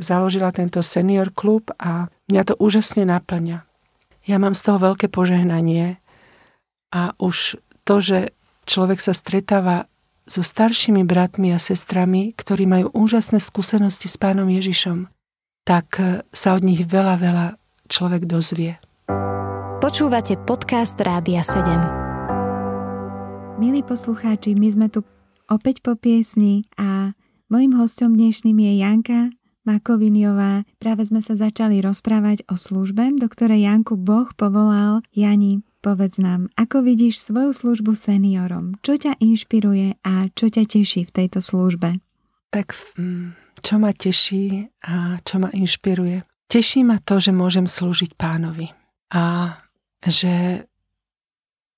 založila 0.00 0.48
tento 0.56 0.80
senior 0.80 1.28
klub 1.36 1.68
a 1.76 2.08
mňa 2.32 2.42
to 2.48 2.54
úžasne 2.56 3.04
naplňa. 3.04 3.60
Ja 4.24 4.36
mám 4.40 4.56
z 4.56 4.62
toho 4.64 4.80
veľké 4.80 5.12
požehnanie 5.12 6.00
a 6.96 7.12
už 7.20 7.60
to, 7.84 8.00
že 8.00 8.32
človek 8.64 9.04
sa 9.04 9.12
stretáva 9.12 9.89
so 10.30 10.46
staršími 10.46 11.02
bratmi 11.02 11.50
a 11.50 11.58
sestrami, 11.58 12.30
ktorí 12.38 12.70
majú 12.70 12.94
úžasné 12.94 13.42
skúsenosti 13.42 14.06
s 14.06 14.14
pánom 14.14 14.46
Ježišom, 14.46 15.10
tak 15.66 15.98
e, 15.98 16.22
sa 16.30 16.54
od 16.54 16.62
nich 16.62 16.86
veľa, 16.86 17.18
veľa 17.18 17.58
človek 17.90 18.30
dozvie. 18.30 18.78
Počúvate 19.82 20.38
podcast 20.46 20.94
Rádia 21.02 21.42
7. 21.42 23.58
Milí 23.58 23.82
poslucháči, 23.82 24.54
my 24.54 24.70
sme 24.70 24.86
tu 24.86 25.02
opäť 25.50 25.82
po 25.82 25.98
piesni 25.98 26.62
a 26.78 27.18
Mojím 27.50 27.82
hostom 27.82 28.14
dnešným 28.14 28.62
je 28.62 28.72
Janka 28.78 29.34
Makoviniová. 29.66 30.62
Práve 30.78 31.02
sme 31.02 31.18
sa 31.18 31.34
začali 31.34 31.82
rozprávať 31.82 32.46
o 32.46 32.54
službe, 32.54 33.10
do 33.18 33.26
ktorej 33.26 33.66
Janku 33.66 33.98
Boh 33.98 34.30
povolal. 34.38 35.02
Jani, 35.10 35.58
povedz 35.80 36.20
nám, 36.20 36.52
ako 36.56 36.84
vidíš 36.84 37.20
svoju 37.20 37.56
službu 37.56 37.96
seniorom? 37.96 38.76
Čo 38.84 39.00
ťa 39.00 39.18
inšpiruje 39.20 40.00
a 40.04 40.28
čo 40.32 40.52
ťa 40.52 40.68
teší 40.68 41.08
v 41.08 41.14
tejto 41.16 41.40
službe? 41.40 42.00
Tak 42.52 42.76
mm, 42.96 43.58
čo 43.60 43.74
ma 43.80 43.90
teší 43.92 44.68
a 44.84 45.20
čo 45.20 45.40
ma 45.40 45.48
inšpiruje? 45.52 46.24
Teší 46.50 46.82
ma 46.82 46.98
to, 47.00 47.22
že 47.22 47.30
môžem 47.30 47.64
slúžiť 47.68 48.18
pánovi 48.18 48.74
a 49.14 49.56
že 50.02 50.66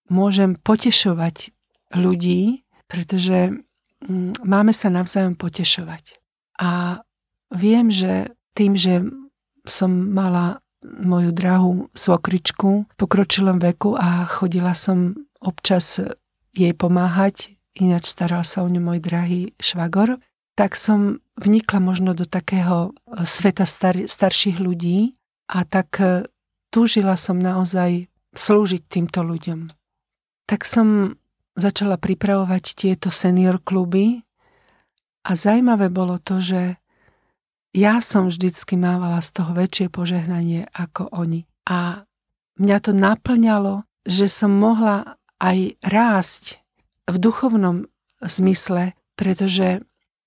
môžem 0.08 0.56
potešovať 0.56 1.52
ľudí, 1.92 2.64
pretože 2.88 3.52
mm, 4.06 4.46
máme 4.46 4.72
sa 4.72 4.88
navzájom 4.88 5.36
potešovať. 5.36 6.22
A 6.62 7.02
viem, 7.52 7.92
že 7.92 8.32
tým, 8.56 8.78
že 8.78 9.04
som 9.68 9.90
mala 9.90 10.61
moju 10.84 11.30
drahú 11.30 11.88
svokričku 11.94 12.86
v 12.86 12.94
pokročilom 12.98 13.58
veku 13.62 13.94
a 13.94 14.26
chodila 14.26 14.74
som 14.74 15.14
občas 15.38 16.02
jej 16.52 16.74
pomáhať, 16.76 17.56
ináč 17.78 18.10
staral 18.10 18.44
sa 18.44 18.62
o 18.62 18.68
ňu 18.68 18.82
môj 18.82 18.98
drahý 19.00 19.40
švagor, 19.56 20.20
tak 20.52 20.76
som 20.76 21.24
vnikla 21.40 21.80
možno 21.80 22.12
do 22.12 22.28
takého 22.28 22.92
sveta 23.24 23.64
star- 23.64 24.04
starších 24.04 24.60
ľudí 24.60 25.16
a 25.48 25.64
tak 25.64 25.96
e, 26.00 26.28
túžila 26.68 27.16
som 27.16 27.40
naozaj 27.40 28.12
slúžiť 28.36 28.82
týmto 28.84 29.24
ľuďom. 29.24 29.72
Tak 30.44 30.68
som 30.68 31.16
začala 31.56 31.96
pripravovať 31.96 32.64
tieto 32.76 33.08
senior 33.08 33.60
kluby 33.64 34.24
a 35.24 35.36
zaujímavé 35.36 35.88
bolo 35.88 36.20
to, 36.20 36.40
že 36.40 36.81
ja 37.72 38.04
som 38.04 38.28
vždycky 38.28 38.76
mávala 38.76 39.24
z 39.24 39.40
toho 39.40 39.56
väčšie 39.56 39.88
požehnanie 39.88 40.68
ako 40.76 41.08
oni. 41.08 41.48
A 41.64 42.04
mňa 42.60 42.78
to 42.84 42.92
naplňalo, 42.92 43.88
že 44.04 44.28
som 44.28 44.52
mohla 44.52 45.16
aj 45.40 45.80
rásť 45.80 46.60
v 47.08 47.16
duchovnom 47.16 47.88
zmysle, 48.22 48.94
pretože 49.16 49.82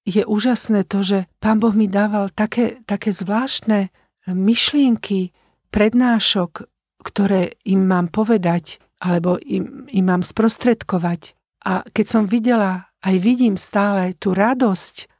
je 0.05 0.21
úžasné 0.21 0.85
to, 0.85 1.01
že 1.01 1.19
Pán 1.41 1.57
Boh 1.57 1.73
mi 1.73 1.89
dával 1.89 2.29
také, 2.29 2.81
také 2.85 3.09
zvláštne 3.09 3.89
myšlienky, 4.29 5.33
prednášok, 5.73 6.69
ktoré 7.01 7.57
im 7.67 7.85
mám 7.85 8.09
povedať 8.09 8.81
alebo 9.01 9.37
im, 9.37 9.85
im 9.91 10.05
mám 10.07 10.23
sprostredkovať. 10.23 11.35
A 11.65 11.83
keď 11.89 12.05
som 12.05 12.23
videla, 12.25 12.89
aj 13.05 13.15
vidím 13.21 13.59
stále 13.59 14.17
tú 14.17 14.33
radosť 14.33 15.14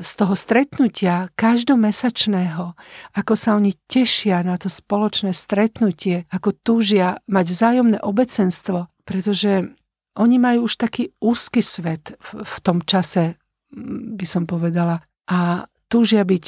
z 0.00 0.12
toho 0.16 0.34
stretnutia 0.38 1.30
každomesačného, 1.34 2.78
ako 3.18 3.34
sa 3.34 3.58
oni 3.58 3.74
tešia 3.90 4.40
na 4.46 4.56
to 4.56 4.70
spoločné 4.70 5.34
stretnutie, 5.34 6.24
ako 6.30 6.54
túžia 6.54 7.18
mať 7.26 7.46
vzájomné 7.50 7.98
obecenstvo, 8.00 8.86
pretože 9.02 9.74
oni 10.16 10.36
majú 10.40 10.64
už 10.64 10.80
taký 10.80 11.12
úzky 11.20 11.60
svet 11.60 12.16
v, 12.16 12.28
v 12.40 12.56
tom 12.64 12.80
čase, 12.80 13.36
by 14.16 14.26
som 14.26 14.48
povedala. 14.48 15.04
A 15.28 15.68
túžia 15.90 16.24
byť 16.24 16.44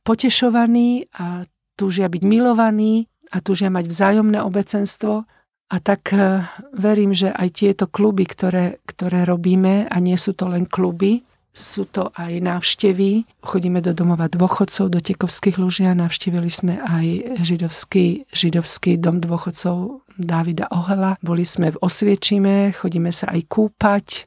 potešovaní 0.00 1.10
a 1.18 1.44
túžia 1.74 2.06
byť 2.08 2.22
milovaní 2.24 3.10
a 3.34 3.42
túžia 3.42 3.68
mať 3.68 3.90
vzájomné 3.90 4.38
obecenstvo. 4.40 5.26
A 5.64 5.76
tak 5.80 6.12
e, 6.12 6.44
verím, 6.76 7.16
že 7.16 7.32
aj 7.32 7.48
tieto 7.56 7.90
kluby, 7.90 8.28
ktoré, 8.28 8.78
ktoré 8.84 9.26
robíme, 9.26 9.88
a 9.90 9.96
nie 9.98 10.14
sú 10.14 10.36
to 10.36 10.46
len 10.46 10.68
kluby, 10.68 11.24
sú 11.54 11.86
to 11.86 12.10
aj 12.18 12.42
návštevy. 12.42 13.22
Chodíme 13.38 13.78
do 13.78 13.94
domova 13.94 14.26
dôchodcov, 14.26 14.90
do 14.90 14.98
Tekovských 14.98 15.54
Lužia. 15.62 15.94
Navštívili 15.94 16.50
sme 16.50 16.82
aj 16.82 17.38
židovský, 17.46 18.26
židovský 18.34 18.98
dom 18.98 19.22
dôchodcov 19.22 20.02
Davida 20.18 20.66
Ohela. 20.74 21.14
Boli 21.22 21.46
sme 21.46 21.70
v 21.70 21.78
Osviečime, 21.78 22.74
chodíme 22.74 23.14
sa 23.14 23.30
aj 23.30 23.40
kúpať 23.46 24.06
e, 24.10 24.20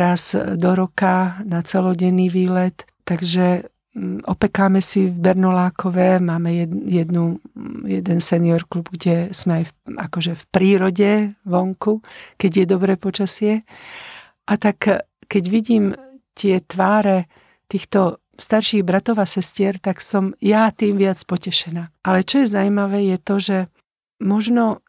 raz 0.00 0.32
do 0.56 0.70
roka 0.72 1.44
na 1.44 1.60
celodenný 1.60 2.32
výlet. 2.32 2.88
Takže 3.04 3.68
opekáme 4.24 4.80
si 4.80 5.06
v 5.12 5.16
Bernolákové, 5.20 6.18
máme 6.18 6.66
jednu, 6.88 7.38
jeden 7.84 8.18
senior 8.24 8.64
klub, 8.66 8.88
kde 8.88 9.30
sme 9.30 9.60
aj 9.60 9.64
v, 9.68 9.72
akože 10.00 10.32
v 10.32 10.44
prírode 10.48 11.10
vonku, 11.44 12.00
keď 12.40 12.64
je 12.64 12.66
dobré 12.66 12.96
počasie. 12.96 13.62
A 14.48 14.56
tak 14.56 14.88
keď 15.28 15.44
vidím 15.52 15.94
tie 16.34 16.60
tváre 16.60 17.30
týchto 17.70 18.20
starších 18.34 18.82
bratov 18.82 19.22
a 19.22 19.26
sestier, 19.26 19.78
tak 19.78 20.02
som 20.02 20.34
ja 20.42 20.70
tým 20.74 20.98
viac 20.98 21.22
potešená. 21.22 21.90
Ale 22.02 22.26
čo 22.26 22.42
je 22.42 22.50
zaujímavé 22.50 23.14
je 23.14 23.18
to, 23.22 23.36
že 23.38 23.58
možno 24.18 24.84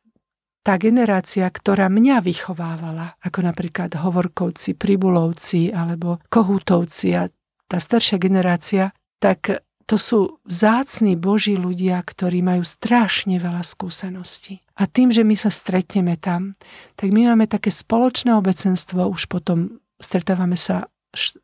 tá 0.65 0.81
generácia, 0.81 1.45
ktorá 1.45 1.93
mňa 1.93 2.25
vychovávala, 2.25 3.21
ako 3.21 3.39
napríklad 3.45 3.93
Hovorkovci, 4.01 4.73
Pribulovci 4.73 5.69
alebo 5.69 6.17
Kohútovci 6.25 7.13
a 7.13 7.29
tá 7.69 7.77
staršia 7.77 8.17
generácia, 8.17 8.89
tak 9.21 9.61
to 9.85 10.01
sú 10.01 10.41
vzácni 10.49 11.13
Boží 11.13 11.53
ľudia, 11.53 12.01
ktorí 12.01 12.41
majú 12.41 12.65
strašne 12.65 13.37
veľa 13.37 13.61
skúseností. 13.61 14.65
A 14.81 14.89
tým, 14.89 15.13
že 15.13 15.21
my 15.21 15.37
sa 15.37 15.53
stretneme 15.53 16.17
tam, 16.17 16.57
tak 16.97 17.13
my 17.13 17.29
máme 17.29 17.45
také 17.45 17.69
spoločné 17.69 18.33
obecenstvo, 18.33 19.05
už 19.05 19.29
potom 19.29 19.77
stretávame 20.01 20.57
sa 20.57 20.89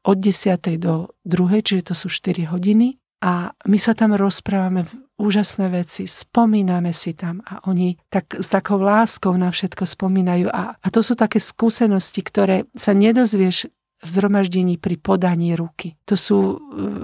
od 0.06 0.18
10. 0.20 0.78
do 0.78 1.10
2. 1.26 1.66
čiže 1.66 1.92
to 1.92 1.96
sú 1.98 2.08
4 2.12 2.52
hodiny 2.52 3.02
a 3.22 3.54
my 3.70 3.78
sa 3.78 3.94
tam 3.94 4.18
rozprávame 4.18 4.86
úžasné 5.22 5.70
veci, 5.70 6.10
spomíname 6.10 6.90
si 6.98 7.14
tam 7.14 7.46
a 7.46 7.62
oni 7.70 7.94
tak 8.10 8.42
s 8.42 8.50
takou 8.50 8.82
láskou 8.82 9.38
na 9.38 9.54
všetko 9.54 9.86
spomínajú 9.86 10.50
a, 10.50 10.74
a 10.82 10.88
to 10.90 11.06
sú 11.06 11.14
také 11.14 11.38
skúsenosti, 11.38 12.26
ktoré 12.26 12.66
sa 12.74 12.98
nedozvieš 12.98 13.70
v 14.02 14.10
zhromaždení 14.10 14.82
pri 14.82 14.98
podaní 14.98 15.54
ruky. 15.54 15.94
To 16.10 16.18
sú 16.18 16.38
e, 16.42 16.56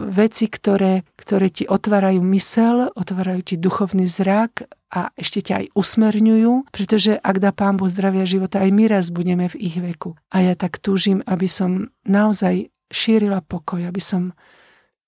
veci, 0.10 0.50
ktoré, 0.50 1.06
ktoré 1.14 1.54
ti 1.54 1.70
otvárajú 1.70 2.26
mysel, 2.34 2.90
otvárajú 2.98 3.54
ti 3.54 3.56
duchovný 3.62 4.10
zrak 4.10 4.66
a 4.90 5.14
ešte 5.14 5.46
ťa 5.46 5.54
aj 5.62 5.66
usmerňujú, 5.78 6.74
pretože 6.74 7.14
ak 7.22 7.38
dá 7.38 7.54
Pán 7.54 7.78
Boh 7.78 7.86
zdravia 7.86 8.26
života, 8.26 8.66
aj 8.66 8.72
my 8.74 8.84
raz 8.90 9.14
budeme 9.14 9.46
v 9.46 9.56
ich 9.62 9.78
veku. 9.78 10.18
A 10.34 10.42
ja 10.42 10.54
tak 10.58 10.82
túžim, 10.82 11.22
aby 11.30 11.46
som 11.46 11.94
naozaj 12.02 12.74
šírila 12.90 13.46
pokoj, 13.46 13.86
aby 13.86 14.02
som, 14.02 14.34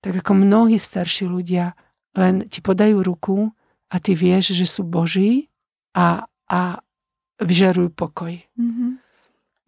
tak 0.03 0.21
ako 0.21 0.37
mnohí 0.37 0.77
starší 0.77 1.25
ľudia, 1.25 1.73
len 2.13 2.45
ti 2.45 2.61
podajú 2.61 3.01
ruku 3.01 3.49
a 3.89 3.95
ty 3.97 4.13
vieš, 4.13 4.53
že 4.53 4.69
sú 4.69 4.85
Boží 4.85 5.49
a, 5.97 6.29
a 6.45 6.61
vyžarujú 7.41 7.89
pokoj. 7.95 8.35
Mm-hmm. 8.59 9.08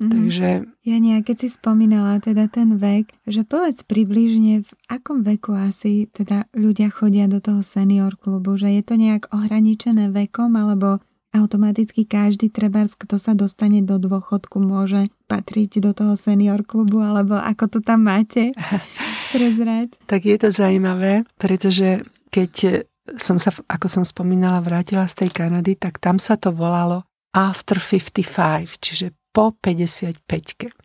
Mm-hmm. 0.01 0.13
Takže... 0.17 0.49
Jania, 0.81 1.21
keď 1.21 1.45
si 1.45 1.47
spomínala 1.53 2.17
teda 2.17 2.49
ten 2.49 2.73
vek, 2.81 3.13
že 3.29 3.45
povedz 3.45 3.85
približne 3.85 4.65
v 4.65 4.71
akom 4.89 5.21
veku 5.21 5.53
asi 5.53 6.09
teda 6.09 6.49
ľudia 6.57 6.89
chodia 6.89 7.29
do 7.29 7.37
toho 7.37 7.61
senior 7.61 8.17
klubu, 8.17 8.57
že 8.57 8.73
je 8.73 8.81
to 8.81 8.97
nejak 8.97 9.29
ohraničené 9.29 10.09
vekom 10.09 10.57
alebo 10.57 10.97
automaticky 11.31 12.03
každý 12.03 12.51
trebárs, 12.51 12.97
kto 12.97 13.15
sa 13.15 13.31
dostane 13.37 13.79
do 13.85 14.01
dôchodku, 14.01 14.59
môže 14.59 15.07
patriť 15.31 15.79
do 15.79 15.95
toho 15.95 16.13
senior 16.19 16.65
klubu, 16.67 16.99
alebo 16.99 17.39
ako 17.39 17.77
to 17.77 17.79
tam 17.79 18.03
máte 18.03 18.51
prezrať? 19.35 19.95
tak 20.09 20.27
je 20.27 20.35
to 20.35 20.51
zaujímavé, 20.51 21.23
pretože 21.39 22.03
keď 22.27 22.83
som 23.15 23.39
sa, 23.39 23.55
ako 23.69 23.87
som 23.87 24.03
spomínala, 24.03 24.59
vrátila 24.59 25.07
z 25.07 25.23
tej 25.23 25.29
Kanady, 25.31 25.79
tak 25.79 26.03
tam 26.03 26.19
sa 26.19 26.35
to 26.35 26.51
volalo 26.51 27.07
After 27.31 27.79
55, 27.79 28.83
čiže 28.83 29.15
po 29.31 29.55
55. 29.59 30.21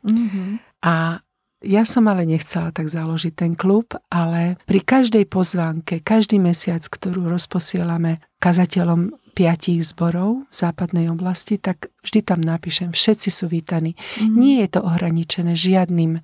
Mm-hmm. 0.06 0.48
A 0.86 1.20
ja 1.66 1.82
som 1.82 2.06
ale 2.06 2.28
nechcela 2.28 2.70
tak 2.70 2.86
založiť 2.86 3.34
ten 3.34 3.52
klub, 3.58 3.96
ale 4.12 4.60
pri 4.68 4.80
každej 4.84 5.26
pozvánke, 5.26 6.04
každý 6.04 6.38
mesiac, 6.38 6.84
ktorú 6.84 7.26
rozposielame 7.26 8.22
kazateľom 8.38 9.16
piatich 9.36 9.84
zborov 9.84 10.48
v 10.48 10.54
západnej 10.54 11.12
oblasti, 11.12 11.60
tak 11.60 11.92
vždy 12.00 12.20
tam 12.24 12.40
napíšem, 12.40 12.92
všetci 12.92 13.28
sú 13.28 13.50
vítaní. 13.52 13.92
Mm. 14.16 14.32
Nie 14.36 14.56
je 14.64 14.68
to 14.76 14.80
ohraničené 14.84 15.52
žiadnym 15.52 16.16
e, 16.16 16.20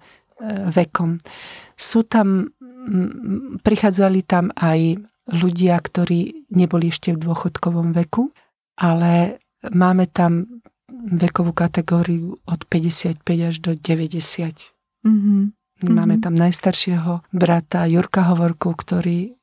vekom. 0.73 1.21
Sú 1.77 2.09
tam, 2.09 2.49
m, 2.63 3.61
prichádzali 3.61 4.21
tam 4.25 4.49
aj 4.57 4.97
ľudia, 5.29 5.77
ktorí 5.77 6.49
neboli 6.57 6.89
ešte 6.89 7.13
v 7.13 7.21
dôchodkovom 7.21 7.93
veku, 7.93 8.33
ale 8.81 9.43
máme 9.71 10.09
tam 10.09 10.63
vekovú 10.93 11.57
kategóriu 11.57 12.39
od 12.45 12.61
55 12.69 13.25
až 13.49 13.55
do 13.59 13.73
90. 13.75 14.73
Mm-hmm. 15.03 15.43
Máme 15.83 16.23
tam 16.23 16.39
najstaršieho 16.39 17.27
brata 17.35 17.91
Jurka 17.91 18.23
Hovorku, 18.31 18.71
ktorý 18.77 19.35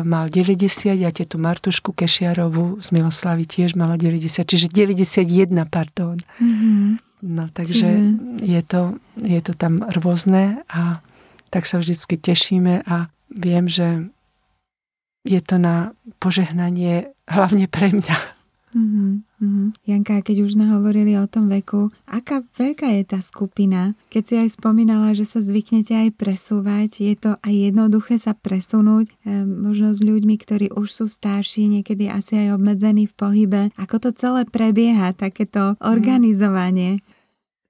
mal 0.00 0.32
90 0.32 1.04
a 1.04 1.10
tietu 1.12 1.36
Martušku 1.36 1.92
Kešiarovú 1.92 2.80
z 2.80 2.88
Miloslavy 2.96 3.44
tiež 3.44 3.76
mala 3.76 4.00
90, 4.00 4.40
čiže 4.40 4.72
91, 4.72 5.52
pardon. 5.68 6.16
Mm-hmm. 6.40 6.84
No 7.22 7.44
takže 7.52 7.86
čiže... 7.86 7.88
je, 8.40 8.62
to, 8.64 8.80
je 9.20 9.40
to 9.44 9.52
tam 9.52 9.84
rôzne 9.84 10.64
a 10.72 11.04
tak 11.52 11.68
sa 11.68 11.76
vždycky 11.76 12.16
tešíme 12.16 12.88
a 12.88 13.12
viem, 13.28 13.68
že 13.68 14.08
je 15.28 15.40
to 15.44 15.60
na 15.60 15.92
požehnanie 16.18 17.12
hlavne 17.28 17.68
pre 17.68 17.92
mňa. 17.92 18.16
Mm-hmm. 18.72 19.84
Janka, 19.84 20.24
keď 20.24 20.48
už 20.48 20.56
sme 20.56 20.64
hovorili 20.72 21.12
o 21.20 21.28
tom 21.28 21.52
veku, 21.52 21.92
aká 22.08 22.40
veľká 22.56 22.88
je 22.96 23.04
tá 23.04 23.20
skupina? 23.20 23.92
Keď 24.08 24.22
si 24.24 24.34
aj 24.40 24.48
spomínala, 24.56 25.12
že 25.12 25.28
sa 25.28 25.44
zvyknete 25.44 25.92
aj 25.92 26.16
presúvať, 26.16 27.04
je 27.04 27.14
to 27.20 27.36
aj 27.44 27.52
jednoduché 27.52 28.16
sa 28.16 28.32
presunúť, 28.32 29.12
e, 29.28 29.44
možno 29.44 29.92
s 29.92 30.00
ľuďmi, 30.00 30.34
ktorí 30.40 30.66
už 30.72 30.88
sú 30.88 31.04
starší, 31.04 31.68
niekedy 31.68 32.08
asi 32.08 32.48
aj 32.48 32.56
obmedzení 32.56 33.04
v 33.04 33.14
pohybe. 33.14 33.62
Ako 33.76 34.00
to 34.00 34.10
celé 34.16 34.48
prebieha, 34.48 35.12
takéto 35.12 35.76
organizovanie? 35.84 37.04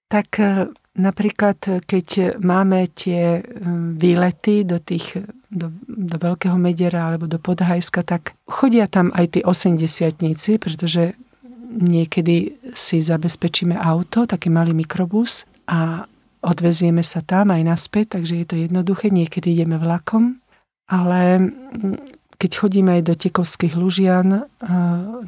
Tak 0.06 0.28
e, 0.38 0.70
napríklad, 0.96 1.84
keď 1.86 2.36
máme 2.40 2.88
tie 2.92 3.40
výlety 3.96 4.64
do 4.68 4.76
tých 4.76 5.20
do, 5.52 5.68
do 5.84 6.16
Veľkého 6.16 6.56
Mediera 6.56 7.12
alebo 7.12 7.28
do 7.28 7.36
Podhajska, 7.36 8.00
tak 8.08 8.32
chodia 8.48 8.88
tam 8.88 9.12
aj 9.12 9.36
tí 9.36 9.40
osemdesiatníci, 9.44 10.56
pretože 10.56 11.12
niekedy 11.72 12.56
si 12.72 13.04
zabezpečíme 13.04 13.76
auto, 13.76 14.24
taký 14.24 14.48
malý 14.48 14.72
mikrobus 14.72 15.44
a 15.68 16.08
odvezieme 16.40 17.04
sa 17.04 17.20
tam 17.20 17.52
aj 17.52 17.62
naspäť, 17.68 18.18
takže 18.18 18.34
je 18.40 18.46
to 18.48 18.56
jednoduché. 18.56 19.12
Niekedy 19.12 19.52
ideme 19.52 19.76
vlakom, 19.76 20.40
ale 20.88 21.52
keď 22.40 22.50
chodíme 22.58 22.90
aj 22.98 23.02
do 23.06 23.14
Tekovských 23.14 23.78
Lužian 23.78 24.48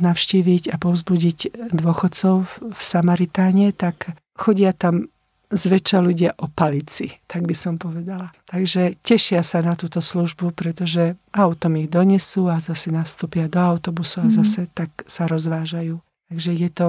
navštíviť 0.00 0.74
a 0.74 0.76
povzbudiť 0.80 1.70
dôchodcov 1.70 2.34
v 2.74 2.80
Samaritáne, 2.80 3.70
tak 3.70 4.18
chodia 4.34 4.74
tam 4.74 5.13
zväčša 5.54 5.98
ľudia 6.02 6.30
o 6.42 6.50
palici, 6.50 7.14
tak 7.30 7.46
by 7.46 7.54
som 7.54 7.78
povedala. 7.78 8.34
Takže 8.50 8.98
tešia 9.00 9.40
sa 9.46 9.62
na 9.62 9.78
túto 9.78 10.02
službu, 10.02 10.50
pretože 10.52 11.14
autom 11.30 11.78
ich 11.78 11.88
donesú 11.88 12.50
a 12.50 12.58
zase 12.58 12.90
nastúpia 12.90 13.46
do 13.46 13.62
autobusu 13.62 14.22
a 14.22 14.28
mhm. 14.28 14.34
zase 14.34 14.60
mm. 14.66 14.70
tak 14.74 14.90
sa 15.06 15.30
rozvážajú. 15.30 16.02
Takže 16.28 16.50
je 16.50 16.70
to, 16.72 16.86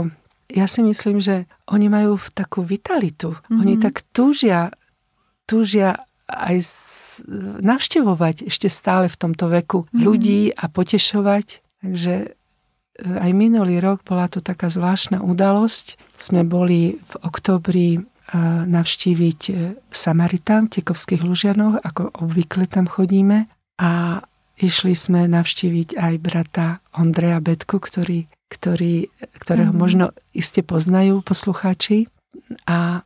ja 0.50 0.66
si 0.66 0.82
myslím, 0.82 1.22
že 1.22 1.46
oni 1.70 1.86
majú 1.92 2.18
takú 2.34 2.66
vitalitu. 2.66 3.36
Mm-hmm. 3.36 3.62
Oni 3.62 3.74
tak 3.78 4.02
túžia, 4.10 4.74
túžia 5.46 6.02
aj 6.26 6.66
navštevovať 7.62 8.50
ešte 8.50 8.66
stále 8.72 9.06
v 9.06 9.20
tomto 9.20 9.52
veku 9.52 9.86
mm-hmm. 9.86 10.02
ľudí 10.02 10.42
a 10.56 10.66
potešovať. 10.66 11.62
Takže 11.86 12.14
e, 12.26 12.28
aj 13.06 13.32
minulý 13.38 13.78
rok 13.78 14.02
bola 14.02 14.26
to 14.26 14.42
taká 14.42 14.72
zvláštna 14.72 15.22
udalosť. 15.22 16.00
Sme 16.18 16.42
boli 16.42 16.98
v 16.98 17.14
oktobri 17.22 18.02
navštíviť 18.66 19.42
e, 19.50 19.54
Samaritán 19.94 20.66
v 20.66 20.82
Tekovských 20.82 21.22
Lužianoch, 21.22 21.78
ako 21.78 22.10
obvykle 22.26 22.66
tam 22.66 22.90
chodíme. 22.90 23.46
A 23.78 24.24
išli 24.58 24.98
sme 24.98 25.30
navštíviť 25.30 26.00
aj 26.00 26.14
brata 26.24 26.66
Ondreja 26.96 27.38
Betku, 27.44 27.78
ktorý, 27.78 28.26
ktorý, 28.50 29.12
ktorého 29.38 29.70
mm-hmm. 29.70 29.84
možno 29.84 30.06
iste 30.34 30.66
poznajú 30.66 31.22
poslucháči. 31.22 32.10
A 32.66 33.06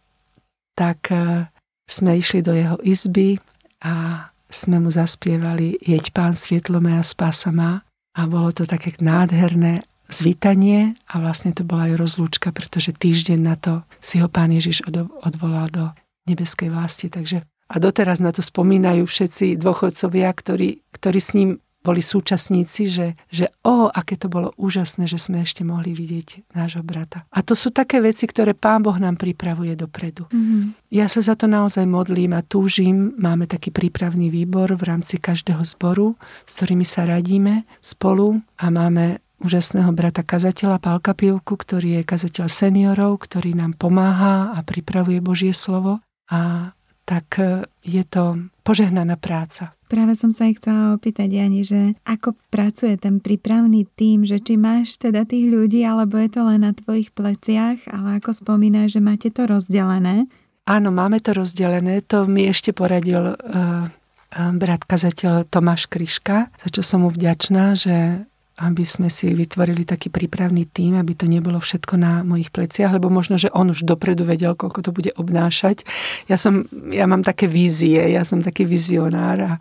tak 0.79 1.11
e, 1.11 1.51
sme 1.83 2.15
išli 2.15 2.39
do 2.39 2.55
jeho 2.55 2.77
izby 2.85 3.43
a 3.83 4.27
sme 4.49 4.81
mu 4.81 4.89
zaspievali 4.89 5.77
Jeď 5.83 6.15
pán 6.15 6.33
svietlo 6.33 6.79
a 6.79 7.03
spása 7.03 7.51
má. 7.51 7.83
A 8.15 8.25
bolo 8.25 8.55
to 8.55 8.65
také 8.65 8.95
nádherné 8.97 9.85
zvítanie 10.09 10.97
a 11.05 11.21
vlastne 11.21 11.53
to 11.53 11.61
bola 11.63 11.89
aj 11.89 12.01
rozlúčka, 12.01 12.49
pretože 12.49 12.91
týždeň 12.97 13.39
na 13.39 13.55
to 13.55 13.85
si 14.01 14.17
ho 14.19 14.27
pán 14.27 14.49
Ježiš 14.49 14.83
odvolal 15.23 15.69
do 15.69 15.85
nebeskej 16.25 16.73
vlasti. 16.73 17.07
Takže 17.07 17.45
a 17.69 17.75
doteraz 17.77 18.17
na 18.17 18.33
to 18.33 18.41
spomínajú 18.41 19.05
všetci 19.05 19.61
dôchodcovia, 19.61 20.33
ktorí, 20.33 20.81
ktorí 20.89 21.19
s 21.21 21.31
ním 21.37 21.49
boli 21.79 22.03
súčasníci, 22.03 22.91
že, 22.91 23.07
že 23.31 23.47
o, 23.63 23.87
aké 23.87 24.19
to 24.19 24.27
bolo 24.27 24.51
úžasné, 24.59 25.07
že 25.07 25.15
sme 25.15 25.47
ešte 25.47 25.63
mohli 25.63 25.95
vidieť 25.95 26.51
nášho 26.51 26.83
brata. 26.83 27.23
A 27.31 27.39
to 27.39 27.55
sú 27.55 27.71
také 27.71 28.03
veci, 28.03 28.27
ktoré 28.27 28.51
Pán 28.51 28.83
Boh 28.83 28.99
nám 28.99 29.15
pripravuje 29.15 29.79
dopredu. 29.79 30.27
Mm-hmm. 30.27 30.91
Ja 30.91 31.07
sa 31.07 31.23
za 31.23 31.39
to 31.39 31.47
naozaj 31.47 31.87
modlím 31.87 32.35
a 32.35 32.43
túžim. 32.43 33.15
Máme 33.15 33.47
taký 33.47 33.71
prípravný 33.71 34.27
výbor 34.27 34.75
v 34.75 34.83
rámci 34.83 35.23
každého 35.23 35.63
zboru, 35.63 36.19
s 36.43 36.59
ktorými 36.59 36.83
sa 36.83 37.07
radíme 37.07 37.63
spolu 37.79 38.43
a 38.59 38.67
máme 38.67 39.23
úžasného 39.39 39.91
brata 39.95 40.23
kazateľa 40.23 40.79
Pálka 40.79 41.15
Pivku, 41.15 41.55
ktorý 41.55 41.99
je 41.99 42.03
kazateľ 42.07 42.47
seniorov, 42.47 43.23
ktorý 43.23 43.55
nám 43.55 43.75
pomáha 43.79 44.53
a 44.55 44.59
pripravuje 44.63 45.19
Božie 45.23 45.55
slovo. 45.55 46.03
A 46.29 46.71
tak 47.09 47.41
e, 47.41 47.65
je 47.81 48.05
to 48.05 48.37
požehnaná 48.61 49.17
práca. 49.17 49.73
Práve 49.89 50.13
som 50.13 50.29
sa 50.29 50.45
aj 50.45 50.61
chcela 50.61 50.93
opýtať, 50.93 51.25
Jani, 51.33 51.65
že 51.65 51.97
ako 52.05 52.37
pracuje 52.53 52.93
ten 53.01 53.17
prípravný 53.17 53.89
tým, 53.97 54.21
že 54.21 54.37
či 54.37 54.53
máš 54.53 55.01
teda 55.01 55.25
tých 55.25 55.49
ľudí, 55.49 55.81
alebo 55.81 56.21
je 56.21 56.29
to 56.29 56.45
len 56.45 56.61
na 56.61 56.77
tvojich 56.77 57.09
pleciach, 57.09 57.81
ale 57.89 58.21
ako 58.21 58.37
spomínaš, 58.37 58.93
že 58.93 59.01
máte 59.01 59.33
to 59.33 59.49
rozdelené? 59.49 60.29
Áno, 60.69 60.93
máme 60.93 61.17
to 61.17 61.33
rozdelené. 61.33 62.05
To 62.13 62.29
mi 62.29 62.45
ešte 62.45 62.69
poradil 62.77 63.33
uh, 63.33 63.89
brat 64.29 64.85
kazateľ 64.85 65.49
Tomáš 65.49 65.89
Kryška, 65.89 66.53
za 66.53 66.69
čo 66.69 66.85
som 66.85 67.01
mu 67.01 67.09
vďačná, 67.09 67.73
že 67.73 68.29
aby 68.59 68.83
sme 68.83 69.07
si 69.07 69.31
vytvorili 69.31 69.87
taký 69.87 70.11
prípravný 70.11 70.67
tým, 70.67 70.99
aby 70.99 71.15
to 71.15 71.31
nebolo 71.31 71.63
všetko 71.63 71.95
na 71.95 72.27
mojich 72.27 72.51
pleciach, 72.51 72.91
lebo 72.91 73.07
možno, 73.07 73.39
že 73.39 73.47
on 73.55 73.71
už 73.71 73.87
dopredu 73.87 74.27
vedel, 74.27 74.51
koľko 74.53 74.79
to 74.83 74.91
bude 74.91 75.11
obnášať. 75.15 75.87
Ja, 76.27 76.35
som, 76.35 76.67
ja 76.91 77.07
mám 77.07 77.23
také 77.23 77.47
vízie, 77.47 78.03
ja 78.11 78.27
som 78.27 78.43
taký 78.43 78.67
vizionár 78.67 79.37
a, 79.39 79.53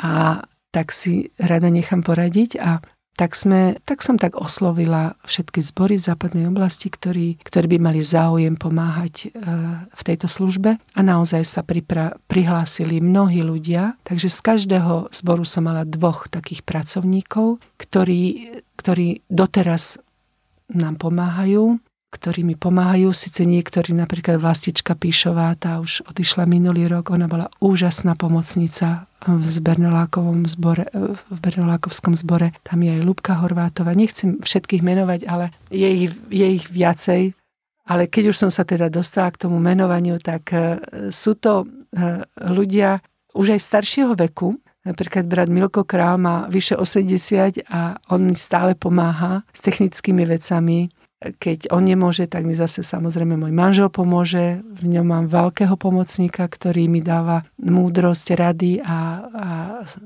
a 0.00 0.10
tak 0.72 0.96
si 0.96 1.28
rada 1.36 1.68
nechám 1.68 2.00
poradiť 2.00 2.56
a 2.56 2.80
tak, 3.16 3.32
sme, 3.32 3.80
tak 3.88 4.04
som 4.04 4.20
tak 4.20 4.36
oslovila 4.36 5.16
všetky 5.24 5.64
zbory 5.64 5.96
v 5.96 6.06
západnej 6.06 6.44
oblasti, 6.52 6.92
ktorí, 6.92 7.40
ktorí 7.40 7.66
by 7.76 7.78
mali 7.80 8.04
záujem 8.04 8.60
pomáhať 8.60 9.14
e, 9.24 9.26
v 9.88 10.02
tejto 10.04 10.28
službe 10.28 10.76
a 10.76 11.00
naozaj 11.00 11.42
sa 11.48 11.64
pripra- 11.64 12.12
prihlásili 12.28 13.00
mnohí 13.00 13.40
ľudia. 13.40 13.96
Takže 14.04 14.28
z 14.28 14.40
každého 14.44 14.94
zboru 15.16 15.48
som 15.48 15.64
mala 15.64 15.88
dvoch 15.88 16.28
takých 16.28 16.60
pracovníkov, 16.60 17.56
ktorí, 17.80 18.52
ktorí 18.76 19.24
doteraz 19.32 19.96
nám 20.76 21.00
pomáhajú 21.00 21.80
ktorí 22.16 22.42
mi 22.42 22.56
pomáhajú. 22.56 23.12
Sice 23.12 23.44
niektorí, 23.44 23.92
napríklad 23.92 24.40
Vlastička 24.40 24.96
Píšová, 24.96 25.52
tá 25.60 25.78
už 25.84 26.08
odišla 26.08 26.48
minulý 26.48 26.88
rok, 26.88 27.12
ona 27.12 27.28
bola 27.28 27.52
úžasná 27.60 28.16
pomocnica 28.16 29.04
v 29.20 29.44
Bernolákovom 29.60 30.48
zbore, 30.48 30.88
v 31.28 31.38
Bernolákovskom 31.38 32.16
zbore. 32.16 32.56
Tam 32.64 32.80
je 32.80 32.96
aj 32.96 33.04
Lubka 33.04 33.36
Horvátova. 33.36 33.92
Nechcem 33.92 34.40
všetkých 34.40 34.80
menovať, 34.80 35.20
ale 35.28 35.52
je 35.68 36.08
ich, 36.08 36.12
je 36.32 36.46
ich 36.56 36.64
viacej. 36.72 37.36
Ale 37.86 38.08
keď 38.08 38.34
už 38.34 38.36
som 38.36 38.50
sa 38.50 38.64
teda 38.64 38.88
dostala 38.88 39.30
k 39.30 39.46
tomu 39.46 39.62
menovaniu, 39.62 40.18
tak 40.18 40.50
e, 40.50 40.82
sú 41.14 41.38
to 41.38 41.62
e, 41.62 42.26
ľudia 42.50 42.98
už 43.36 43.54
aj 43.54 43.60
staršieho 43.62 44.16
veku, 44.16 44.58
Napríklad 44.86 45.26
brat 45.26 45.50
Milko 45.50 45.82
Král 45.82 46.14
má 46.14 46.46
vyše 46.46 46.78
80 46.78 47.66
a 47.66 47.98
on 48.06 48.30
stále 48.38 48.78
pomáha 48.78 49.42
s 49.50 49.58
technickými 49.58 50.22
vecami 50.22 50.86
keď 51.16 51.72
on 51.72 51.88
nemôže, 51.88 52.28
tak 52.28 52.44
mi 52.44 52.52
zase 52.52 52.84
samozrejme 52.84 53.40
môj 53.40 53.48
manžel 53.48 53.88
pomôže. 53.88 54.60
V 54.76 54.84
ňom 54.84 55.06
mám 55.08 55.24
veľkého 55.32 55.72
pomocníka, 55.80 56.44
ktorý 56.44 56.92
mi 56.92 57.00
dáva 57.00 57.40
múdrosť, 57.56 58.36
rady 58.36 58.84
a, 58.84 59.24
a 59.24 59.48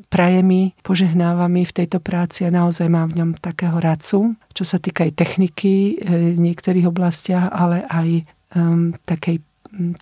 praje 0.07 0.41
mi, 0.47 0.71
požehnáva 0.87 1.51
mi 1.51 1.67
v 1.67 1.75
tejto 1.83 1.99
práci 1.99 2.47
a 2.47 2.55
naozaj 2.55 2.87
mám 2.87 3.11
v 3.11 3.19
ňom 3.23 3.31
takého 3.43 3.83
radcu, 3.83 4.39
čo 4.55 4.63
sa 4.63 4.79
týka 4.79 5.03
aj 5.03 5.19
techniky 5.19 5.99
e, 5.99 6.35
v 6.35 6.39
niektorých 6.39 6.87
oblastiach, 6.87 7.51
ale 7.51 7.83
aj 7.91 8.09
um, 8.55 8.95
takej, 9.03 9.43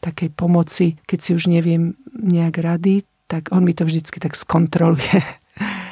takej 0.05 0.29
pomoci, 0.37 1.01
keď 1.09 1.19
si 1.25 1.31
už 1.33 1.49
neviem 1.49 1.97
nejak 2.13 2.61
rady, 2.61 3.09
tak 3.33 3.49
on 3.49 3.65
mi 3.65 3.73
to 3.73 3.89
vždycky 3.89 4.21
tak 4.21 4.37
skontroluje 4.37 5.25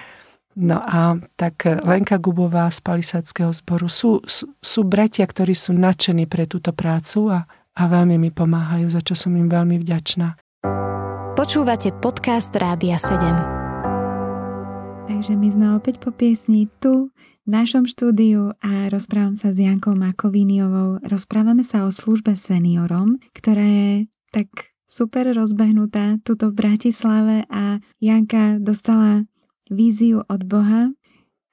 No 0.56 0.80
a 0.80 1.20
tak 1.36 1.68
Lenka 1.84 2.16
Gubová 2.16 2.72
z 2.72 2.80
Palisadského 2.80 3.52
zboru 3.52 3.92
sú, 3.92 4.24
sú, 4.24 4.48
sú 4.56 4.88
bratia, 4.88 5.28
ktorí 5.28 5.52
sú 5.52 5.76
nadšení 5.76 6.24
pre 6.24 6.48
túto 6.48 6.72
prácu 6.72 7.28
a, 7.28 7.44
a 7.76 7.82
veľmi 7.84 8.16
mi 8.16 8.32
pomáhajú, 8.32 8.88
za 8.88 9.04
čo 9.04 9.12
som 9.12 9.36
im 9.36 9.52
veľmi 9.52 9.76
vďačná. 9.76 10.40
Počúvate 11.36 11.92
podcast 12.00 12.56
Rádia 12.56 12.96
7. 12.96 15.12
Takže 15.12 15.36
my 15.36 15.48
sme 15.52 15.76
opäť 15.76 16.00
po 16.00 16.08
piesni 16.08 16.72
tu 16.80 17.12
v 17.44 17.48
našom 17.52 17.84
štúdiu 17.84 18.56
a 18.64 18.88
rozprávam 18.88 19.36
sa 19.36 19.52
s 19.52 19.60
Jankou 19.60 19.92
Makoviniovou. 19.92 21.04
Rozprávame 21.04 21.68
sa 21.68 21.84
o 21.84 21.92
službe 21.92 22.32
seniorom, 22.32 23.20
ktorá 23.36 23.60
je 23.60 24.08
tak 24.32 24.72
super 24.88 25.28
rozbehnutá 25.36 26.16
tuto 26.24 26.48
v 26.48 26.64
Bratislave 26.64 27.44
a 27.52 27.76
Janka 28.00 28.56
dostala 28.56 29.28
víziu 29.70 30.22
od 30.26 30.44
Boha 30.44 30.92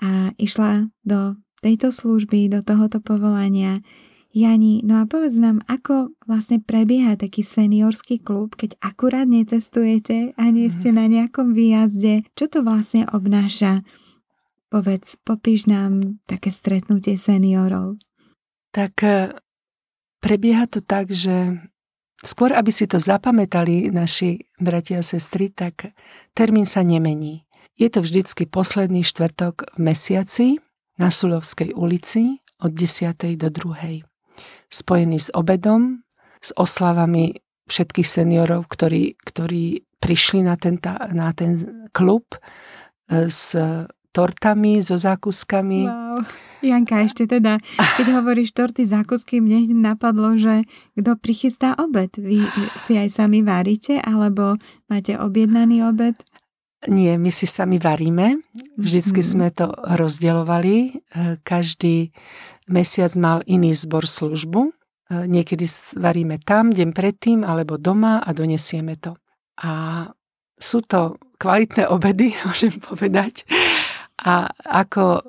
a 0.01 0.35
išla 0.37 0.91
do 1.03 1.39
tejto 1.63 1.95
služby, 1.95 2.51
do 2.51 2.59
tohoto 2.59 2.99
povolania. 2.99 3.79
Jani, 4.33 4.81
no 4.81 4.97
a 4.97 5.05
povedz 5.05 5.37
nám, 5.37 5.61
ako 5.69 6.17
vlastne 6.25 6.57
prebieha 6.57 7.13
taký 7.15 7.45
seniorský 7.45 8.17
klub, 8.17 8.57
keď 8.57 8.75
akurát 8.81 9.29
necestujete 9.29 10.33
a 10.33 10.43
nie 10.49 10.73
ste 10.73 10.89
na 10.89 11.05
nejakom 11.05 11.53
výjazde. 11.53 12.25
Čo 12.33 12.49
to 12.49 12.59
vlastne 12.65 13.05
obnáša? 13.13 13.85
Povedz, 14.73 15.21
popíš 15.21 15.69
nám 15.69 16.17
také 16.25 16.49
stretnutie 16.49 17.13
seniorov. 17.21 18.01
tak 18.73 19.05
e, 19.05 19.37
prebieha 20.17 20.65
to 20.65 20.81
tak, 20.81 21.13
že 21.13 21.61
skôr, 22.25 22.57
aby 22.57 22.73
si 22.73 22.89
to 22.89 22.97
zapamätali 22.97 23.93
naši 23.93 24.49
bratia 24.57 24.99
a 24.99 25.05
sestry, 25.05 25.53
tak 25.53 25.93
termín 26.33 26.65
sa 26.65 26.81
nemení. 26.81 27.45
Je 27.73 27.89
to 27.89 28.05
vždycky 28.05 28.45
posledný 28.45 29.01
štvrtok 29.01 29.73
v 29.73 29.79
mesiaci 29.81 30.47
na 31.01 31.09
Sulovskej 31.09 31.73
ulici 31.73 32.37
od 32.61 32.69
10. 32.69 33.17
do 33.33 33.49
2. 33.49 34.05
Spojený 34.69 35.17
s 35.17 35.29
obedom, 35.33 36.05
s 36.37 36.53
oslavami 36.53 37.33
všetkých 37.65 38.05
seniorov, 38.05 38.69
ktorí, 38.69 39.17
ktorí 39.17 39.81
prišli 39.97 40.45
na 40.45 40.53
ten, 40.59 40.77
na 41.15 41.33
ten 41.33 41.57
klub 41.89 42.37
e, 42.37 43.31
s 43.31 43.57
tortami, 44.13 44.83
so 44.85 44.93
zákuskami. 44.93 45.89
Wow. 45.89 46.21
Janka, 46.63 47.03
ešte 47.03 47.27
teda, 47.27 47.59
keď 47.99 48.07
hovoríš 48.23 48.55
torty, 48.55 48.87
zákusky, 48.87 49.43
mne 49.43 49.67
napadlo, 49.83 50.39
že 50.39 50.63
kto 50.95 51.19
prichystá 51.19 51.75
obed? 51.75 52.15
Vy 52.15 52.47
si 52.79 52.95
aj 52.95 53.11
sami 53.11 53.43
varíte, 53.43 53.99
alebo 53.99 54.55
máte 54.87 55.19
objednaný 55.19 55.83
obed? 55.83 56.15
Nie, 56.87 57.15
my 57.15 57.31
si 57.31 57.47
sami 57.47 57.79
varíme. 57.79 58.43
Vždycky 58.75 59.23
mm-hmm. 59.23 59.35
sme 59.39 59.47
to 59.55 59.71
rozdeľovali. 59.71 60.75
E, 60.75 60.89
každý 61.43 62.11
mesiac 62.67 63.15
mal 63.15 63.39
iný 63.47 63.71
zbor 63.71 64.03
službu. 64.03 64.61
E, 64.67 64.71
niekedy 65.27 65.63
varíme 65.95 66.43
tam, 66.43 66.75
deň 66.75 66.89
predtým, 66.91 67.39
alebo 67.47 67.79
doma 67.79 68.19
a 68.19 68.29
donesieme 68.35 68.99
to. 68.99 69.15
A 69.63 70.07
sú 70.59 70.83
to 70.83 71.15
kvalitné 71.39 71.87
obedy, 71.95 72.35
môžem 72.43 72.75
povedať. 72.75 73.47
A 74.23 74.51
ako 74.67 75.03
e, 75.19 75.21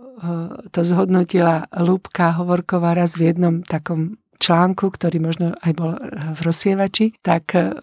to 0.75 0.81
zhodnotila 0.83 1.71
Lúbka 1.71 2.35
Hovorková 2.35 2.99
raz 2.99 3.15
v 3.15 3.31
jednom 3.31 3.63
takom 3.63 4.19
článku, 4.39 4.91
ktorý 4.91 5.19
možno 5.23 5.47
aj 5.63 5.73
bol 5.75 5.97
v 6.35 6.41
rozsievači, 6.43 7.15
tak 7.21 7.55
e, 7.55 7.75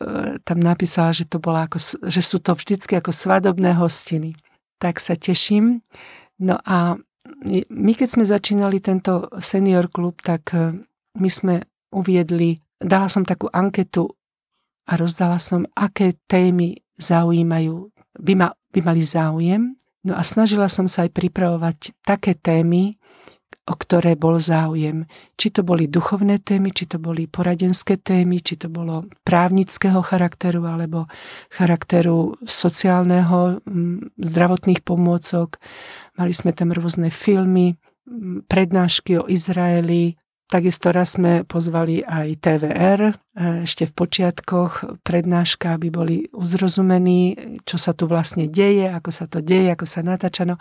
tam 0.44 0.58
napísala, 0.60 1.16
že, 1.16 1.28
to 1.28 1.42
bola 1.42 1.68
ako, 1.68 1.78
že 2.08 2.22
sú 2.22 2.40
to 2.40 2.54
vždycky 2.54 2.98
ako 2.98 3.12
svadobné 3.12 3.76
hostiny. 3.76 4.36
Tak 4.82 4.98
sa 4.98 5.14
teším. 5.14 5.86
No 6.42 6.58
a 6.64 6.98
my 7.70 7.92
keď 7.94 8.08
sme 8.08 8.26
začínali 8.26 8.82
tento 8.82 9.30
senior 9.40 9.88
klub, 9.90 10.20
tak 10.22 10.52
e, 10.54 10.74
my 11.18 11.30
sme 11.30 11.56
uviedli, 11.92 12.60
dala 12.80 13.12
som 13.12 13.28
takú 13.28 13.52
anketu 13.52 14.10
a 14.90 14.98
rozdala 14.98 15.38
som, 15.38 15.68
aké 15.78 16.18
témy 16.26 16.82
zaujímajú, 16.98 17.92
by, 18.20 18.34
ma, 18.36 18.48
by 18.74 18.80
mali 18.82 19.04
záujem. 19.06 19.78
No 20.02 20.18
a 20.18 20.26
snažila 20.26 20.66
som 20.66 20.90
sa 20.90 21.06
aj 21.06 21.14
pripravovať 21.14 21.94
také 22.02 22.34
témy, 22.34 22.98
o 23.72 23.74
ktoré 23.74 24.20
bol 24.20 24.36
záujem. 24.36 25.08
Či 25.40 25.56
to 25.56 25.62
boli 25.64 25.88
duchovné 25.88 26.44
témy, 26.44 26.76
či 26.76 26.92
to 26.92 27.00
boli 27.00 27.32
poradenské 27.32 27.96
témy, 27.96 28.44
či 28.44 28.60
to 28.60 28.68
bolo 28.68 29.08
právnického 29.24 30.04
charakteru 30.04 30.68
alebo 30.68 31.08
charakteru 31.48 32.36
sociálneho, 32.44 33.64
zdravotných 34.20 34.84
pomôcok. 34.84 35.56
Mali 36.20 36.34
sme 36.36 36.52
tam 36.52 36.76
rôzne 36.76 37.08
filmy, 37.08 37.80
prednášky 38.52 39.24
o 39.24 39.24
Izraeli, 39.32 40.20
Takisto 40.52 40.92
raz 40.92 41.16
sme 41.16 41.48
pozvali 41.48 42.04
aj 42.04 42.44
TVR, 42.44 43.02
e, 43.08 43.14
ešte 43.64 43.88
v 43.88 43.96
počiatkoch 43.96 45.00
prednáška, 45.00 45.80
aby 45.80 45.88
boli 45.88 46.28
uzrozumení, 46.36 47.40
čo 47.64 47.80
sa 47.80 47.96
tu 47.96 48.04
vlastne 48.04 48.52
deje, 48.52 48.92
ako 48.92 49.16
sa 49.16 49.32
to 49.32 49.40
deje, 49.40 49.72
ako 49.72 49.88
sa 49.88 50.04
natáča. 50.04 50.44
No, 50.44 50.60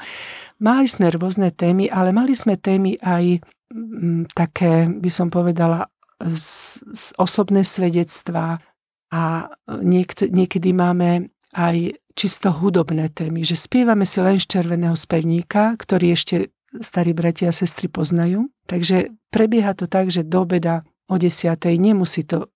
mali 0.63 0.87
sme 0.87 1.11
rôzne 1.11 1.51
témy, 1.51 1.91
ale 1.91 2.15
mali 2.15 2.39
sme 2.39 2.55
témy 2.55 3.03
aj 3.03 3.43
m, 3.75 4.31
také, 4.31 4.87
by 4.87 5.11
som 5.11 5.27
povedala, 5.27 5.91
z, 6.23 6.79
z 6.95 7.05
osobné 7.19 7.67
svedectvá 7.67 8.63
a 9.11 9.23
niekt, 9.83 10.23
niekedy 10.23 10.71
máme 10.71 11.35
aj 11.51 11.99
čisto 12.15 12.55
hudobné 12.55 13.11
témy, 13.11 13.43
že 13.43 13.59
spievame 13.59 14.07
si 14.07 14.23
len 14.23 14.39
z 14.39 14.47
červeného 14.47 14.95
spevníka, 14.95 15.75
ktorý 15.75 16.15
ešte 16.15 16.55
starí 16.79 17.11
bratia 17.11 17.51
a 17.51 17.57
sestry 17.57 17.91
poznajú. 17.91 18.47
Takže 18.71 19.11
prebieha 19.35 19.75
to 19.75 19.91
tak, 19.91 20.15
že 20.15 20.23
do 20.23 20.47
obeda 20.47 20.87
o 21.11 21.19
desiatej 21.19 21.75
nemusí 21.83 22.23
to 22.23 22.47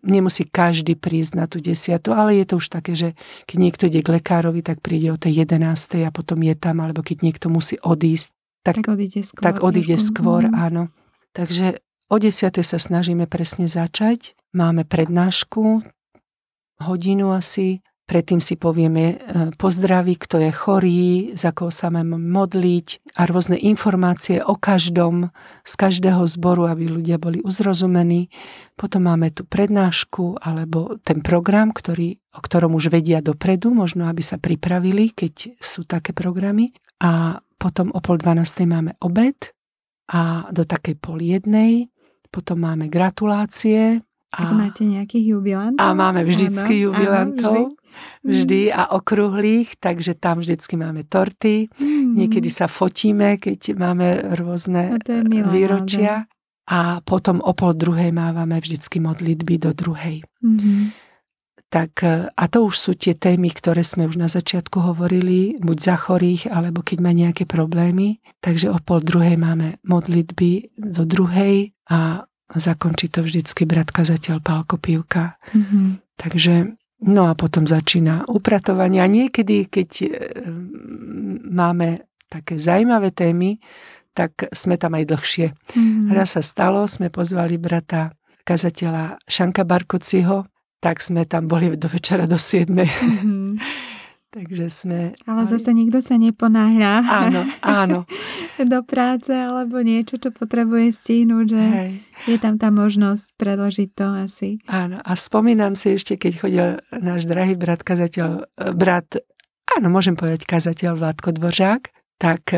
nemusí 0.00 0.48
každý 0.48 0.96
prísť 0.96 1.32
na 1.36 1.44
tú 1.44 1.60
desiatu, 1.60 2.16
ale 2.16 2.40
je 2.40 2.44
to 2.48 2.54
už 2.56 2.72
také, 2.72 2.96
že 2.96 3.08
keď 3.44 3.56
niekto 3.60 3.82
ide 3.92 4.00
k 4.00 4.16
lekárovi, 4.16 4.64
tak 4.64 4.80
príde 4.80 5.12
o 5.12 5.20
tej 5.20 5.44
jedenástej 5.44 6.08
a 6.08 6.14
potom 6.14 6.40
je 6.40 6.56
tam, 6.56 6.80
alebo 6.80 7.04
keď 7.04 7.20
niekto 7.20 7.52
musí 7.52 7.76
odísť, 7.76 8.32
tak, 8.64 8.80
tak 8.80 8.96
odíde 8.96 9.20
skôr. 9.24 9.44
Tak 9.44 9.56
odíde 9.60 9.96
skôr, 10.00 10.42
mm. 10.48 10.56
áno. 10.56 10.82
Takže 11.36 11.80
o 12.08 12.16
desiatej 12.16 12.64
sa 12.64 12.78
snažíme 12.80 13.28
presne 13.28 13.68
začať. 13.68 14.36
Máme 14.56 14.88
prednášku, 14.88 15.84
hodinu 16.80 17.36
asi, 17.36 17.84
Predtým 18.10 18.42
si 18.42 18.58
povieme 18.58 19.04
e, 19.06 19.16
pozdraví, 19.54 20.18
kto 20.18 20.42
je 20.42 20.50
chorý, 20.50 21.02
za 21.38 21.54
koho 21.54 21.70
sa 21.70 21.94
máme 21.94 22.18
modliť 22.18 23.14
a 23.14 23.22
rôzne 23.22 23.54
informácie 23.54 24.42
o 24.42 24.58
každom, 24.58 25.30
z 25.62 25.72
každého 25.78 26.26
zboru, 26.26 26.66
aby 26.66 26.90
ľudia 26.90 27.22
boli 27.22 27.38
uzrozumení. 27.38 28.26
Potom 28.74 29.06
máme 29.06 29.30
tu 29.30 29.46
prednášku 29.46 30.42
alebo 30.42 30.98
ten 31.06 31.22
program, 31.22 31.70
ktorý, 31.70 32.18
o 32.34 32.42
ktorom 32.42 32.74
už 32.74 32.90
vedia 32.90 33.22
dopredu, 33.22 33.70
možno 33.70 34.10
aby 34.10 34.26
sa 34.26 34.42
pripravili, 34.42 35.14
keď 35.14 35.54
sú 35.62 35.86
také 35.86 36.10
programy. 36.10 36.74
A 36.98 37.38
potom 37.62 37.94
o 37.94 38.02
pol 38.02 38.18
dvanástej 38.18 38.66
máme 38.66 38.98
obed 39.06 39.54
a 40.10 40.50
do 40.50 40.66
takej 40.66 40.98
pol 40.98 41.22
jednej. 41.22 41.86
Potom 42.34 42.58
máme 42.58 42.90
gratulácie, 42.90 44.02
a, 44.30 44.54
máte 44.54 44.86
nejakých 44.86 45.24
jubilantov? 45.34 45.82
A 45.82 45.94
máme 45.94 46.22
vždycky 46.22 46.82
áno, 46.82 46.94
jubilantov. 46.94 47.54
Áno, 47.54 47.66
vždy 47.74 47.80
vždy 48.24 48.70
mm. 48.70 48.74
a 48.76 48.82
okruhlých, 48.96 49.76
takže 49.80 50.16
tam 50.16 50.40
vždycky 50.40 50.76
máme 50.76 51.04
torty. 51.04 51.68
Mm. 51.78 52.16
Niekedy 52.16 52.50
sa 52.52 52.68
fotíme, 52.68 53.40
keď 53.40 53.76
máme 53.76 54.36
rôzne 54.38 54.96
výročia. 55.50 56.28
A 56.70 57.02
potom 57.02 57.42
o 57.42 57.50
pol 57.50 57.74
druhej 57.74 58.14
mávame 58.14 58.62
vždycky 58.62 59.02
modlitby 59.02 59.58
do 59.58 59.74
druhej. 59.74 60.22
Mm. 60.38 60.94
Tak, 61.70 62.02
e, 62.06 62.30
a 62.30 62.44
to 62.46 62.66
už 62.66 62.74
sú 62.78 62.92
tie 62.94 63.18
témy, 63.18 63.50
ktoré 63.50 63.82
sme 63.82 64.06
už 64.06 64.18
na 64.18 64.30
začiatku 64.30 64.78
hovorili, 64.78 65.58
buď 65.58 65.78
za 65.82 65.96
chorých, 65.98 66.46
alebo 66.46 66.86
keď 66.86 66.98
má 67.02 67.10
nejaké 67.10 67.42
problémy. 67.42 68.22
Takže 68.38 68.70
o 68.70 68.78
pol 68.78 69.02
druhej 69.02 69.34
máme 69.34 69.82
modlitby 69.82 70.78
do 70.78 71.02
druhej 71.02 71.74
a 71.90 72.22
zakončí 72.54 73.12
to 73.12 73.22
vždycky 73.22 73.66
brat 73.68 73.90
kazateľ 73.94 74.42
Pálko 74.42 74.80
Pivka. 74.80 75.38
Mm-hmm. 75.54 75.86
Takže 76.18 76.54
No 77.00 77.32
a 77.32 77.32
potom 77.32 77.64
začína 77.64 78.28
upratovanie. 78.28 79.00
A 79.00 79.08
niekedy, 79.08 79.72
keď 79.72 79.90
e, 80.04 80.08
máme 81.48 82.04
také 82.28 82.60
zaujímavé 82.60 83.08
témy, 83.08 83.56
tak 84.12 84.52
sme 84.52 84.76
tam 84.76 85.00
aj 85.00 85.08
dlhšie. 85.08 85.48
Mm-hmm. 85.48 86.12
Raz 86.12 86.36
sa 86.36 86.42
stalo, 86.44 86.84
sme 86.84 87.08
pozvali 87.08 87.56
brata 87.56 88.12
kazateľa 88.44 89.16
Šanka 89.24 89.64
Barkociho, 89.64 90.44
tak 90.76 91.00
sme 91.00 91.24
tam 91.24 91.48
boli 91.48 91.72
do 91.72 91.88
večera 91.88 92.28
do 92.28 92.36
7. 92.36 92.68
Mm-hmm. 92.68 93.48
Takže 94.36 94.70
sme... 94.70 95.16
Ale 95.26 95.42
zase 95.42 95.74
nikto 95.74 95.98
sa 96.04 96.14
neponáhľa. 96.14 97.02
Áno, 97.02 97.42
áno. 97.64 97.98
do 98.72 98.80
práce 98.84 99.30
alebo 99.30 99.80
niečo, 99.80 100.20
čo 100.20 100.30
potrebuje 100.34 100.92
stihnúť, 100.92 101.46
že 101.46 101.62
Hej. 101.62 101.90
je 102.26 102.36
tam 102.40 102.60
tá 102.60 102.68
možnosť 102.68 103.36
predložiť 103.36 103.88
to 103.94 104.06
asi. 104.20 104.48
Áno, 104.68 105.00
a 105.00 105.12
spomínam 105.16 105.78
si 105.78 105.96
ešte, 105.96 106.16
keď 106.20 106.32
chodil 106.36 106.66
náš 106.92 107.24
drahý 107.24 107.56
brat 107.56 107.80
kazateľ, 107.80 108.50
brat, 108.76 109.20
áno, 109.78 109.86
môžem 109.88 110.18
povedať 110.18 110.44
kazateľ 110.44 110.98
Vládko 110.98 111.36
Dvořák, 111.36 111.82
tak 112.20 112.52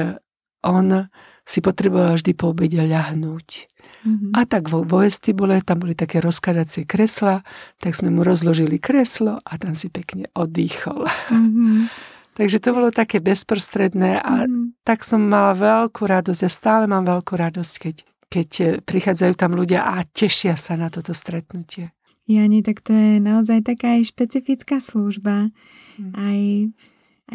on 0.62 1.10
si 1.42 1.58
potreboval 1.58 2.18
vždy 2.18 2.32
po 2.38 2.54
obede 2.54 2.78
ľahnúť. 2.78 3.72
Mm-hmm. 4.02 4.34
A 4.34 4.42
tak 4.50 4.66
vo, 4.66 4.82
vo 4.82 5.02
vestibule, 5.02 5.62
tam 5.62 5.86
boli 5.86 5.94
také 5.94 6.18
rozkladacie 6.18 6.86
kresla, 6.86 7.46
tak 7.78 7.94
sme 7.94 8.10
mu 8.10 8.26
rozložili 8.26 8.82
kreslo 8.82 9.38
a 9.38 9.52
tam 9.58 9.78
si 9.78 9.94
pekne 9.94 10.26
oddychol. 10.34 11.06
Mm-hmm. 11.30 11.78
Takže 12.32 12.64
to 12.64 12.72
bolo 12.72 12.88
také 12.88 13.20
bezprostredné 13.20 14.20
a 14.24 14.48
mm-hmm. 14.48 14.80
tak 14.88 15.04
som 15.04 15.20
mala 15.20 15.52
veľkú 15.52 16.08
radosť 16.08 16.42
a 16.44 16.50
stále 16.50 16.84
mám 16.88 17.04
veľkú 17.04 17.36
radosť, 17.36 17.74
keď, 17.76 17.96
keď 18.32 18.48
e, 18.60 18.64
prichádzajú 18.80 19.32
tam 19.36 19.52
ľudia 19.52 19.84
a 19.84 20.00
tešia 20.08 20.56
sa 20.56 20.80
na 20.80 20.88
toto 20.88 21.12
stretnutie. 21.12 21.92
Jani, 22.24 22.64
tak 22.64 22.80
to 22.80 22.96
je 22.96 23.20
naozaj 23.20 23.68
taká 23.68 24.00
aj 24.00 24.16
špecifická 24.16 24.80
služba, 24.80 25.52
mm. 26.00 26.12
aj, 26.16 26.40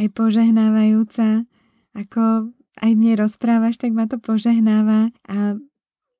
aj 0.02 0.06
požehnávajúca. 0.18 1.46
Ako 1.94 2.50
aj 2.82 2.92
mne 2.94 3.14
rozprávaš, 3.22 3.78
tak 3.78 3.94
ma 3.94 4.10
to 4.10 4.18
požehnáva 4.18 5.14
a 5.30 5.58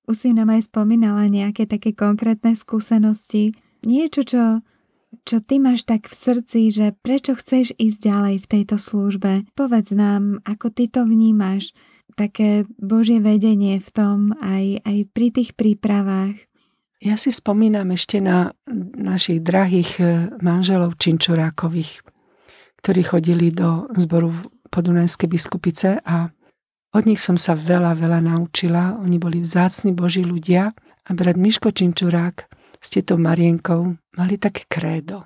už 0.08 0.16
si 0.16 0.30
nám 0.32 0.54
aj 0.54 0.72
spomínala 0.72 1.28
nejaké 1.28 1.68
také 1.68 1.92
konkrétne 1.92 2.56
skúsenosti. 2.56 3.52
Niečo, 3.84 4.24
čo, 4.24 4.44
čo 5.24 5.40
ty 5.40 5.60
máš 5.60 5.88
tak 5.88 6.08
v 6.08 6.16
srdci, 6.16 6.60
že 6.72 6.96
prečo 7.00 7.36
chceš 7.36 7.76
ísť 7.80 8.00
ďalej 8.00 8.36
v 8.44 8.50
tejto 8.50 8.76
službe. 8.80 9.48
Povedz 9.56 9.96
nám, 9.96 10.44
ako 10.44 10.72
ty 10.72 10.92
to 10.92 11.08
vnímaš. 11.08 11.72
také 12.18 12.66
Božie 12.82 13.22
vedenie 13.22 13.78
v 13.78 13.90
tom 13.94 14.34
aj, 14.42 14.82
aj 14.84 14.98
pri 15.14 15.28
tých 15.30 15.54
prípravách? 15.54 16.34
Ja 16.98 17.14
si 17.14 17.30
spomínam 17.30 17.94
ešte 17.94 18.18
na 18.18 18.58
našich 18.98 19.46
drahých 19.46 19.92
e, 20.02 20.04
manželov 20.42 20.98
Činčurákových, 20.98 22.02
ktorí 22.82 23.02
chodili 23.06 23.54
do 23.54 23.86
zboru 23.94 24.34
Podunajskej 24.74 25.30
biskupice 25.30 26.02
a 26.02 26.34
od 26.98 27.04
nich 27.06 27.22
som 27.22 27.38
sa 27.38 27.54
veľa, 27.54 27.94
veľa 27.94 28.26
naučila. 28.26 28.98
Oni 28.98 29.22
boli 29.22 29.46
vzácni 29.46 29.94
Boží 29.94 30.26
ľudia 30.26 30.74
a 31.06 31.10
brat 31.14 31.38
Miško 31.38 31.70
Činčurák 31.70 32.50
s 32.78 32.88
tetou 32.94 33.18
Marienkou 33.18 33.98
mali 34.16 34.36
také 34.38 34.66
krédo, 34.70 35.26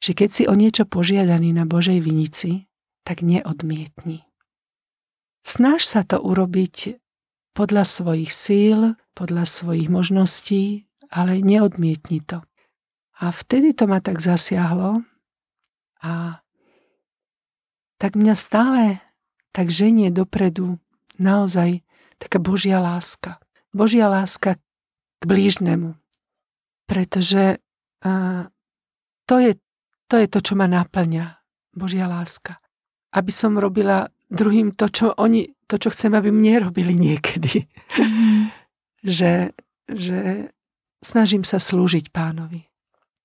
že 0.00 0.12
keď 0.12 0.28
si 0.28 0.42
o 0.44 0.54
niečo 0.54 0.84
požiadaný 0.84 1.56
na 1.56 1.64
Božej 1.64 1.98
vinici, 2.00 2.68
tak 3.06 3.22
neodmietni. 3.22 4.26
Snaž 5.46 5.86
sa 5.86 6.02
to 6.02 6.18
urobiť 6.18 6.98
podľa 7.54 7.86
svojich 7.86 8.34
síl, 8.34 8.98
podľa 9.14 9.46
svojich 9.46 9.88
možností, 9.88 10.90
ale 11.08 11.38
neodmietni 11.40 12.20
to. 12.20 12.42
A 13.16 13.32
vtedy 13.32 13.72
to 13.72 13.88
ma 13.88 14.02
tak 14.02 14.20
zasiahlo 14.20 15.06
a 16.04 16.42
tak 17.96 18.12
mňa 18.12 18.34
stále 18.36 18.82
tak 19.56 19.72
ženie 19.72 20.12
dopredu 20.12 20.76
naozaj 21.16 21.80
taká 22.20 22.36
Božia 22.36 22.76
láska. 22.76 23.40
Božia 23.72 24.12
láska 24.12 24.60
k 25.20 25.22
blížnemu. 25.24 25.96
Pretože 26.86 27.58
uh, 28.06 28.42
to, 29.26 29.36
je, 29.42 29.52
to 30.06 30.14
je 30.22 30.26
to, 30.30 30.38
čo 30.40 30.54
ma 30.54 30.70
naplňa. 30.70 31.36
Božia 31.76 32.08
láska. 32.08 32.56
Aby 33.12 33.30
som 33.34 33.60
robila 33.60 34.08
druhým 34.32 34.72
to, 34.72 34.88
čo 34.88 35.12
oni, 35.12 35.44
to, 35.68 35.76
čo 35.76 35.92
chcem, 35.92 36.16
aby 36.16 36.32
mne 36.32 36.70
robili 36.70 36.96
niekedy. 36.96 37.68
Mm. 38.00 38.48
že, 39.06 39.54
že 39.86 40.50
snažím 41.04 41.46
sa 41.46 41.62
slúžiť 41.62 42.10
pánovi. 42.10 42.66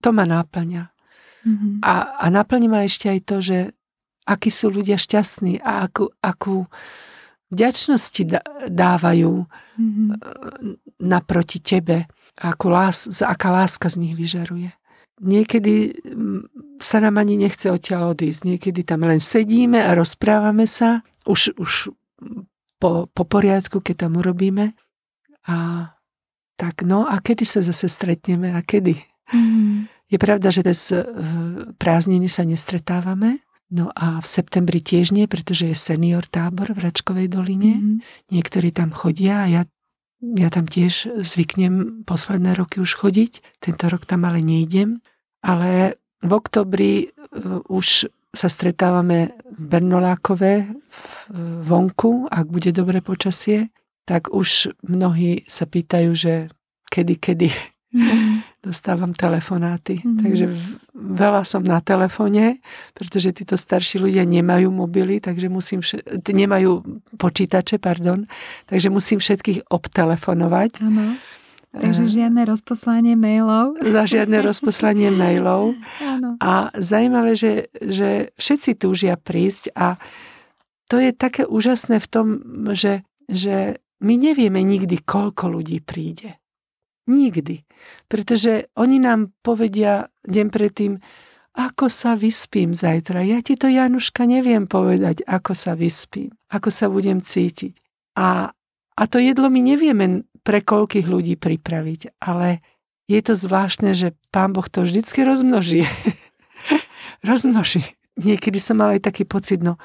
To 0.05 0.13
ma 0.13 0.25
náplňa. 0.29 0.83
Mm-hmm. 1.41 1.73
A, 1.81 1.93
a 2.21 2.25
naplní 2.29 2.69
ma 2.69 2.85
ešte 2.85 3.09
aj 3.09 3.19
to, 3.25 3.37
že 3.41 3.57
akí 4.29 4.53
sú 4.53 4.69
ľudia 4.69 5.01
šťastní 5.01 5.57
a 5.61 5.89
akú, 5.89 6.13
akú 6.21 6.69
vďačnosti 7.49 8.21
dávajú 8.69 9.33
mm-hmm. 9.49 10.07
naproti 11.01 11.59
tebe. 11.59 12.05
A 12.39 12.55
akú 12.55 12.71
lás, 12.71 13.09
aká 13.21 13.51
láska 13.51 13.91
z 13.91 14.07
nich 14.07 14.15
vyžaruje. 14.15 14.71
Niekedy 15.21 16.01
sa 16.81 16.97
nám 16.97 17.21
ani 17.21 17.37
nechce 17.37 17.69
odtiaľ 17.69 18.17
odísť. 18.17 18.41
Niekedy 18.47 18.81
tam 18.81 19.05
len 19.05 19.21
sedíme 19.21 19.77
a 19.77 19.93
rozprávame 19.93 20.65
sa. 20.65 21.05
Už, 21.29 21.53
už 21.61 21.93
po, 22.81 23.05
po 23.05 23.23
poriadku, 23.29 23.85
keď 23.85 24.09
tam 24.09 24.17
urobíme. 24.17 24.73
A 25.45 25.89
tak 26.57 26.81
no 26.81 27.05
a 27.05 27.21
kedy 27.21 27.45
sa 27.45 27.61
zase 27.61 27.85
stretneme 27.85 28.53
a 28.53 28.65
kedy? 28.65 28.97
Mm. 29.33 29.89
Je 30.11 30.17
pravda, 30.17 30.49
že 30.51 30.65
dnes 30.65 30.91
v 30.91 31.33
prázdniny 31.79 32.27
sa 32.27 32.43
nestretávame, 32.43 33.39
no 33.71 33.87
a 33.95 34.19
v 34.19 34.27
septembri 34.27 34.83
tiež 34.83 35.15
nie, 35.15 35.23
pretože 35.23 35.71
je 35.71 35.77
senior 35.77 36.27
tábor 36.27 36.75
v 36.75 36.83
Račkovej 36.83 37.31
doline. 37.31 37.79
Mm. 37.79 37.97
Niektorí 38.27 38.75
tam 38.75 38.91
chodia 38.91 39.45
a 39.45 39.49
ja, 39.49 39.61
ja 40.21 40.49
tam 40.53 40.69
tiež 40.69 41.21
zvyknem 41.25 42.05
posledné 42.05 42.53
roky 42.53 42.79
už 42.79 42.93
chodiť. 42.93 43.61
Tento 43.61 43.85
rok 43.89 44.05
tam 44.05 44.25
ale 44.25 44.45
nejdem. 44.45 45.01
Ale 45.41 45.97
v 46.21 46.31
oktobri 46.31 46.93
e, 47.01 47.07
už 47.67 48.05
sa 48.31 48.47
stretávame 48.47 49.35
v 49.51 49.63
Bernolákove 49.65 50.53
vonku, 51.67 52.31
ak 52.31 52.47
bude 52.47 52.71
dobré 52.71 53.03
počasie 53.03 53.73
tak 54.05 54.33
už 54.33 54.75
mnohí 54.83 55.45
sa 55.47 55.63
pýtajú, 55.63 56.11
že 56.11 56.33
kedy, 56.91 57.15
kedy 57.15 57.49
mm. 57.95 58.43
Dostávam 58.61 59.09
telefonáty. 59.09 60.05
Mm. 60.05 60.21
Takže 60.21 60.45
veľa 60.93 61.41
som 61.41 61.65
na 61.65 61.81
telefóne, 61.81 62.61
pretože 62.93 63.33
títo 63.33 63.57
starší 63.57 63.97
ľudia 63.97 64.21
nemajú 64.21 64.69
mobily, 64.69 65.17
takže 65.17 65.49
musím, 65.49 65.81
všet... 65.81 66.21
nemajú 66.29 67.01
počítače, 67.17 67.81
pardon, 67.81 68.29
takže 68.69 68.93
musím 68.93 69.17
všetkých 69.17 69.65
obtelefonovať. 69.65 70.71
Ano. 70.85 71.17
Takže 71.71 72.03
eh. 72.05 72.13
žiadne 72.21 72.41
rozposlanie 72.45 73.17
mailov. 73.17 73.81
Za 73.81 74.03
žiadne 74.05 74.37
rozposlanie 74.49 75.09
mailov. 75.09 75.73
Ano. 75.97 76.37
A 76.37 76.69
zaujímavé, 76.77 77.33
že, 77.33 77.71
že 77.81 78.29
všetci 78.37 78.77
túžia 78.77 79.17
prísť 79.17 79.73
a 79.73 79.97
to 80.91 80.99
je 80.99 81.15
také 81.15 81.47
úžasné 81.47 82.03
v 82.03 82.07
tom, 82.11 82.27
že, 82.75 83.07
že 83.31 83.79
my 84.03 84.13
nevieme 84.19 84.59
nikdy, 84.59 84.99
koľko 84.99 85.47
ľudí 85.47 85.79
príde. 85.79 86.40
Nikdy. 87.11 87.67
Pretože 88.07 88.71
oni 88.79 89.03
nám 89.03 89.35
povedia 89.43 90.07
deň 90.23 90.47
predtým, 90.47 91.03
ako 91.51 91.91
sa 91.91 92.15
vyspím 92.15 92.71
zajtra. 92.71 93.27
Ja 93.27 93.43
ti 93.43 93.59
to, 93.59 93.67
Januška, 93.67 94.23
neviem 94.23 94.71
povedať, 94.71 95.27
ako 95.27 95.51
sa 95.51 95.75
vyspím, 95.75 96.31
ako 96.47 96.71
sa 96.71 96.87
budem 96.87 97.19
cítiť. 97.19 97.75
A, 98.15 98.55
a 98.95 99.03
to 99.11 99.19
jedlo 99.19 99.51
my 99.51 99.59
nevieme 99.59 100.23
pre 100.47 100.63
koľkých 100.63 101.07
ľudí 101.11 101.35
pripraviť, 101.35 102.23
ale 102.23 102.63
je 103.11 103.19
to 103.19 103.35
zvláštne, 103.35 103.91
že 103.91 104.15
Pán 104.31 104.55
Boh 104.55 104.63
to 104.71 104.87
vždycky 104.87 105.27
rozmnoží. 105.27 105.83
rozmnoží. 107.27 107.83
Niekedy 108.15 108.63
som 108.63 108.79
mal 108.79 108.95
aj 108.95 109.11
taký 109.11 109.27
pocit, 109.27 109.59
no 109.59 109.75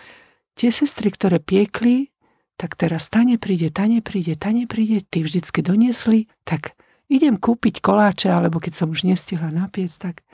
tie 0.54 0.70
sestry, 0.70 1.10
ktoré 1.10 1.42
piekli, 1.42 2.14
tak 2.56 2.78
teraz 2.78 3.10
ta 3.10 3.26
nepríde, 3.26 3.68
ta 3.74 3.84
nepríde, 3.90 4.38
ta 4.38 4.54
nepríde, 4.54 5.02
ty 5.04 5.26
vždycky 5.26 5.60
doniesli, 5.60 6.30
tak 6.46 6.75
idem 7.06 7.36
kúpiť 7.38 7.82
koláče, 7.82 8.30
alebo 8.30 8.58
keď 8.58 8.72
som 8.72 8.88
už 8.92 9.06
nestihla 9.06 9.50
napiec, 9.50 9.92
tak 9.96 10.26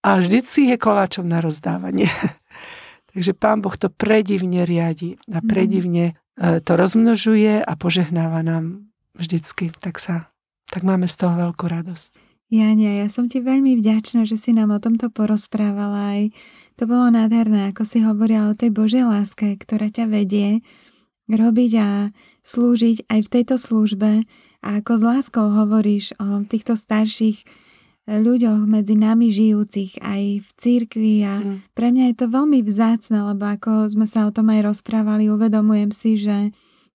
a 0.00 0.16
vždycky 0.16 0.72
je 0.72 0.76
koláčom 0.80 1.28
na 1.28 1.44
rozdávanie. 1.44 2.08
Takže 3.12 3.36
pán 3.36 3.60
Boh 3.60 3.74
to 3.74 3.92
predivne 3.92 4.64
riadi 4.64 5.20
a 5.28 5.44
mhm. 5.44 5.48
predivne 5.50 6.04
mm. 6.38 6.64
to 6.64 6.72
rozmnožuje 6.78 7.60
a 7.60 7.72
požehnáva 7.76 8.40
nám 8.40 8.88
vždycky. 9.18 9.74
Tak 9.76 10.00
sa, 10.00 10.32
tak 10.72 10.86
máme 10.86 11.04
z 11.10 11.16
toho 11.20 11.36
veľkú 11.36 11.68
radosť. 11.68 12.22
Jania, 12.50 13.06
ja 13.06 13.08
som 13.12 13.30
ti 13.30 13.38
veľmi 13.38 13.78
vďačná, 13.78 14.26
že 14.26 14.34
si 14.34 14.50
nám 14.50 14.74
o 14.74 14.82
tomto 14.82 15.06
porozprávala 15.06 16.18
aj 16.18 16.34
to 16.80 16.88
bolo 16.88 17.12
nádherné, 17.12 17.68
ako 17.68 17.84
si 17.84 18.00
hovorila 18.00 18.48
o 18.48 18.56
tej 18.56 18.72
Božej 18.72 19.04
láske, 19.04 19.52
ktorá 19.60 19.92
ťa 19.92 20.08
vedie 20.08 20.64
robiť 21.28 21.72
a 21.76 22.08
slúžiť 22.40 23.04
aj 23.04 23.20
v 23.20 23.28
tejto 23.28 23.60
službe 23.60 24.24
a 24.60 24.80
ako 24.80 24.92
s 25.00 25.02
láskou 25.02 25.46
hovoríš 25.48 26.12
o 26.20 26.44
týchto 26.44 26.76
starších 26.76 27.44
ľuďoch 28.10 28.66
medzi 28.66 28.98
nami 28.98 29.30
žijúcich 29.30 30.02
aj 30.02 30.42
v 30.42 30.48
církvi 30.58 31.14
a 31.22 31.34
mm. 31.38 31.56
pre 31.76 31.94
mňa 31.94 32.04
je 32.10 32.16
to 32.18 32.26
veľmi 32.26 32.58
vzácne, 32.66 33.22
lebo 33.22 33.44
ako 33.46 33.86
sme 33.92 34.08
sa 34.08 34.26
o 34.26 34.34
tom 34.34 34.50
aj 34.50 34.66
rozprávali, 34.66 35.30
uvedomujem 35.30 35.90
si, 35.94 36.18
že 36.18 36.50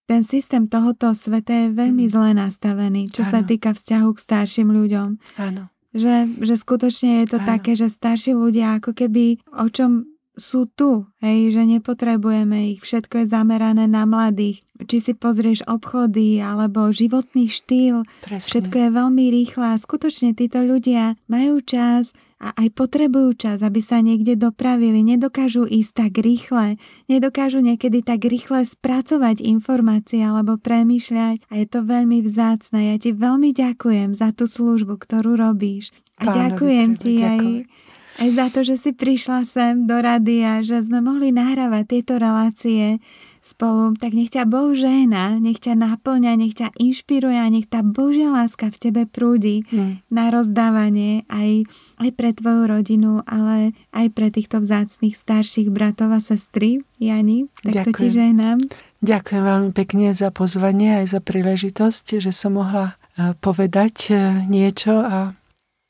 ten 0.06 0.22
systém 0.22 0.68
tohoto 0.68 1.16
sveta 1.16 1.70
je 1.70 1.78
veľmi 1.78 2.06
mm. 2.10 2.12
zle 2.12 2.30
nastavený, 2.36 3.10
čo 3.10 3.24
ano. 3.24 3.32
sa 3.32 3.40
týka 3.42 3.72
vzťahu 3.74 4.10
k 4.12 4.20
starším 4.20 4.70
ľuďom. 4.70 5.10
Áno. 5.40 5.72
Že, 5.96 6.44
že 6.44 6.56
skutočne 6.60 7.24
je 7.24 7.28
to 7.32 7.40
ano. 7.40 7.48
také, 7.48 7.80
že 7.80 7.88
starší 7.88 8.36
ľudia 8.36 8.84
ako 8.84 8.92
keby 8.92 9.40
o 9.56 9.72
čom 9.72 10.15
sú 10.36 10.68
tu, 10.68 11.08
hej, 11.24 11.56
že 11.56 11.64
nepotrebujeme 11.64 12.76
ich, 12.76 12.84
všetko 12.84 13.24
je 13.24 13.26
zamerané 13.32 13.88
na 13.88 14.04
mladých. 14.04 14.64
Či 14.76 14.98
si 15.00 15.14
pozrieš 15.16 15.64
obchody 15.72 16.44
alebo 16.44 16.92
životný 16.92 17.48
štýl, 17.48 18.04
Presne. 18.28 18.44
všetko 18.44 18.76
je 18.76 18.90
veľmi 18.92 19.26
rýchle 19.32 19.66
a 19.72 19.80
skutočne 19.80 20.36
títo 20.36 20.60
ľudia 20.60 21.16
majú 21.32 21.64
čas 21.64 22.12
a 22.44 22.52
aj 22.60 22.76
potrebujú 22.76 23.40
čas, 23.40 23.64
aby 23.64 23.80
sa 23.80 24.04
niekde 24.04 24.36
dopravili, 24.36 25.00
nedokážu 25.00 25.64
ísť 25.64 25.92
tak 25.96 26.14
rýchle, 26.20 26.76
nedokážu 27.08 27.64
niekedy 27.64 28.04
tak 28.04 28.28
rýchle 28.28 28.68
spracovať 28.68 29.40
informácie 29.40 30.20
alebo 30.20 30.60
premýšľať 30.60 31.48
a 31.48 31.54
je 31.56 31.66
to 31.72 31.80
veľmi 31.88 32.20
vzácne. 32.20 32.92
Ja 32.92 32.96
ti 33.00 33.16
veľmi 33.16 33.56
ďakujem 33.56 34.12
za 34.12 34.36
tú 34.36 34.52
službu, 34.52 35.00
ktorú 35.00 35.40
robíš. 35.40 35.96
A 36.20 36.28
Pánovi, 36.28 36.36
ďakujem 36.36 36.90
ti 37.00 37.14
ďakujem. 37.20 37.32
aj 37.32 37.85
aj 38.16 38.30
za 38.32 38.46
to, 38.48 38.60
že 38.64 38.76
si 38.80 38.92
prišla 38.96 39.44
sem 39.44 39.84
do 39.84 40.00
rady 40.00 40.44
a 40.44 40.54
že 40.64 40.80
sme 40.80 41.04
mohli 41.04 41.36
nahrávať 41.36 41.84
tieto 41.84 42.14
relácie 42.16 43.04
spolu. 43.46 43.94
Tak 43.94 44.18
nech 44.18 44.34
ťa 44.34 44.50
Boh 44.50 44.74
žehna, 44.74 45.38
nech 45.38 45.62
ťa 45.62 45.78
naplňa, 45.78 46.34
nech 46.34 46.58
ťa 46.58 46.74
inšpiruje 46.82 47.38
a 47.38 47.46
nech 47.52 47.70
tá 47.70 47.86
Božia 47.86 48.34
láska 48.34 48.74
v 48.74 48.78
tebe 48.82 49.02
prúdi 49.06 49.68
hmm. 49.70 50.10
na 50.10 50.34
rozdávanie 50.34 51.30
aj, 51.30 51.70
aj 52.02 52.10
pre 52.18 52.34
tvoju 52.34 52.66
rodinu, 52.66 53.22
ale 53.30 53.78
aj 53.94 54.08
pre 54.18 54.34
týchto 54.34 54.64
vzácných 54.64 55.14
starších 55.14 55.70
bratov 55.70 56.16
a 56.16 56.20
sestry. 56.24 56.82
Jani, 56.98 57.52
tak 57.62 57.84
Ďakujem. 57.84 57.86
to 57.86 58.00
ti 58.00 58.08
žehnám. 58.10 58.58
Ďakujem 59.06 59.44
veľmi 59.46 59.72
pekne 59.76 60.08
za 60.18 60.34
pozvanie 60.34 61.06
aj 61.06 61.14
za 61.14 61.20
príležitosť, 61.22 62.18
že 62.18 62.32
som 62.34 62.58
mohla 62.58 62.98
eh, 63.20 63.38
povedať 63.38 63.96
eh, 64.10 64.18
niečo 64.50 64.98
a 65.04 65.38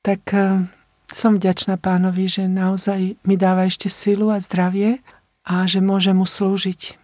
tak 0.03 0.21
eh, 0.35 0.67
som 1.11 1.37
vďačná 1.37 1.77
pánovi, 1.77 2.25
že 2.25 2.49
naozaj 2.49 3.21
mi 3.21 3.35
dáva 3.37 3.69
ešte 3.69 3.91
silu 3.91 4.33
a 4.33 4.41
zdravie 4.41 5.01
a 5.45 5.69
že 5.69 5.81
môžem 5.81 6.17
mu 6.17 6.25
slúžiť. 6.25 6.97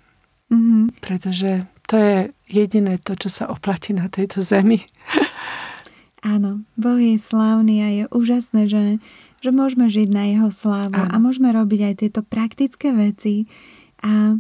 Mm-hmm. 0.52 0.84
Pretože 1.00 1.70
to 1.88 1.96
je 1.96 2.16
jediné 2.50 2.98
to, 3.00 3.16
čo 3.16 3.30
sa 3.32 3.46
oplatí 3.48 3.96
na 3.96 4.12
tejto 4.12 4.42
zemi. 4.44 4.84
Áno, 6.22 6.62
Boh 6.78 7.02
je 7.02 7.18
slávny 7.18 7.76
a 7.82 7.88
je 7.90 8.04
úžasné, 8.14 8.70
že, 8.70 9.02
že 9.42 9.50
môžeme 9.50 9.90
žiť 9.90 10.10
na 10.14 10.30
Jeho 10.30 10.54
slávu 10.54 10.94
Áno. 10.94 11.10
a 11.10 11.16
môžeme 11.18 11.50
robiť 11.50 11.82
aj 11.82 11.94
tieto 11.98 12.22
praktické 12.22 12.94
veci 12.94 13.50
a, 14.06 14.38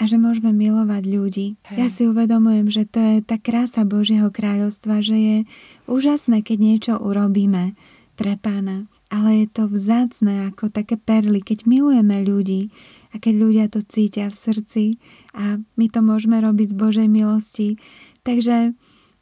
a 0.00 0.02
že 0.08 0.16
môžeme 0.16 0.56
milovať 0.56 1.02
ľudí. 1.04 1.46
Hej. 1.68 1.76
Ja 1.76 1.88
si 1.92 2.08
uvedomujem, 2.08 2.72
že 2.72 2.88
to 2.88 2.96
je 2.96 3.14
tá 3.20 3.36
krása 3.36 3.84
Božieho 3.84 4.32
kráľovstva, 4.32 5.04
že 5.04 5.16
je 5.20 5.36
úžasné, 5.84 6.40
keď 6.40 6.58
niečo 6.58 6.94
urobíme 6.96 7.76
pre 8.16 8.40
pána. 8.40 8.88
Ale 9.08 9.44
je 9.44 9.46
to 9.48 9.64
vzácne 9.72 10.52
ako 10.52 10.68
také 10.68 11.00
perly, 11.00 11.40
keď 11.40 11.64
milujeme 11.64 12.20
ľudí 12.28 12.68
a 13.12 13.16
keď 13.16 13.34
ľudia 13.40 13.66
to 13.72 13.80
cítia 13.80 14.28
v 14.28 14.36
srdci 14.36 14.84
a 15.32 15.56
my 15.80 15.86
to 15.88 16.04
môžeme 16.04 16.36
robiť 16.36 16.72
z 16.72 16.76
Božej 16.76 17.08
milosti. 17.08 17.80
Takže 18.20 18.76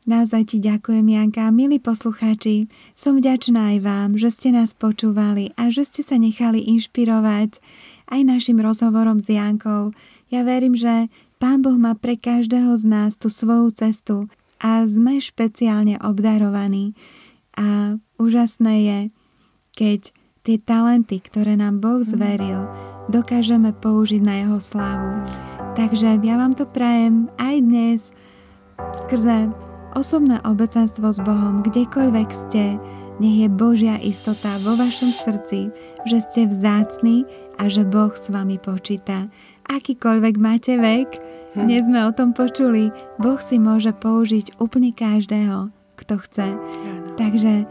Naozaj 0.07 0.55
ti 0.55 0.59
ďakujem, 0.63 1.03
Janka. 1.03 1.51
Milí 1.51 1.83
poslucháči, 1.83 2.71
som 2.95 3.19
vďačná 3.19 3.75
aj 3.75 3.79
vám, 3.83 4.11
že 4.15 4.31
ste 4.31 4.55
nás 4.55 4.71
počúvali 4.71 5.51
a 5.59 5.67
že 5.67 5.83
ste 5.83 6.07
sa 6.07 6.15
nechali 6.15 6.63
inšpirovať 6.63 7.59
aj 8.15 8.21
našim 8.23 8.63
rozhovorom 8.63 9.19
s 9.19 9.35
Jankou. 9.35 9.91
Ja 10.31 10.47
verím, 10.47 10.79
že 10.79 11.11
Pán 11.43 11.59
Boh 11.59 11.75
má 11.75 11.99
pre 11.99 12.15
každého 12.15 12.79
z 12.79 12.87
nás 12.87 13.19
tú 13.19 13.35
svoju 13.35 13.75
cestu 13.75 14.31
a 14.63 14.87
sme 14.87 15.19
špeciálne 15.19 15.99
obdarovaní. 15.99 16.95
A 17.59 17.99
úžasné 18.15 18.75
je, 18.87 18.99
keď 19.77 20.09
tie 20.41 20.57
talenty, 20.57 21.21
ktoré 21.21 21.53
nám 21.61 21.85
Boh 21.85 22.01
zveril, 22.01 22.65
dokážeme 23.13 23.77
použiť 23.77 24.25
na 24.25 24.41
Jeho 24.41 24.59
slávu. 24.59 25.21
Takže 25.77 26.17
ja 26.25 26.35
vám 26.41 26.57
to 26.57 26.65
prajem 26.65 27.29
aj 27.37 27.57
dnes 27.61 28.01
skrze 29.05 29.53
osobné 29.93 30.41
obecenstvo 30.49 31.13
s 31.13 31.21
Bohom, 31.21 31.61
kdekoľvek 31.61 32.29
ste, 32.33 32.81
nech 33.21 33.37
je 33.45 33.49
Božia 33.53 33.97
istota 34.01 34.57
vo 34.61 34.77
vašom 34.77 35.13
srdci, 35.13 35.73
že 36.09 36.19
ste 36.25 36.49
vzácni 36.49 37.29
a 37.61 37.69
že 37.69 37.85
Boh 37.85 38.13
s 38.13 38.29
vami 38.29 38.57
počíta. 38.61 39.29
Akýkoľvek 39.69 40.35
máte 40.41 40.77
vek, 40.77 41.21
dnes 41.57 41.89
sme 41.89 42.05
o 42.05 42.13
tom 42.13 42.37
počuli, 42.37 42.93
Boh 43.17 43.41
si 43.41 43.57
môže 43.57 43.93
použiť 43.97 44.61
úplne 44.61 44.93
každého, 44.93 45.73
kto 45.97 46.15
chce. 46.21 46.49
Takže 47.17 47.65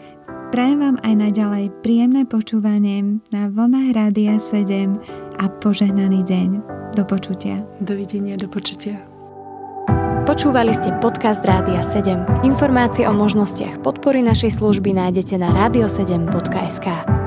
prajem 0.53 0.79
vám 0.79 0.97
aj 1.03 1.13
naďalej 1.29 1.65
príjemné 1.83 2.23
počúvanie 2.23 3.19
na 3.33 3.51
vlnách 3.51 3.89
Rádia 3.91 4.39
7 4.39 4.95
a 5.41 5.45
požehnaný 5.59 6.23
deň. 6.23 6.49
Do 6.95 7.03
počutia. 7.03 7.59
Dovidenia, 7.83 8.39
do 8.39 8.47
počutia. 8.47 9.01
Počúvali 10.25 10.73
ste 10.73 10.89
podcast 10.97 11.45
Rádia 11.45 11.85
7. 11.85 12.47
Informácie 12.47 13.05
o 13.05 13.13
možnostiach 13.13 13.83
podpory 13.85 14.25
našej 14.25 14.57
služby 14.57 14.97
nájdete 14.97 15.37
na 15.37 15.53
radio7.sk. 15.53 17.24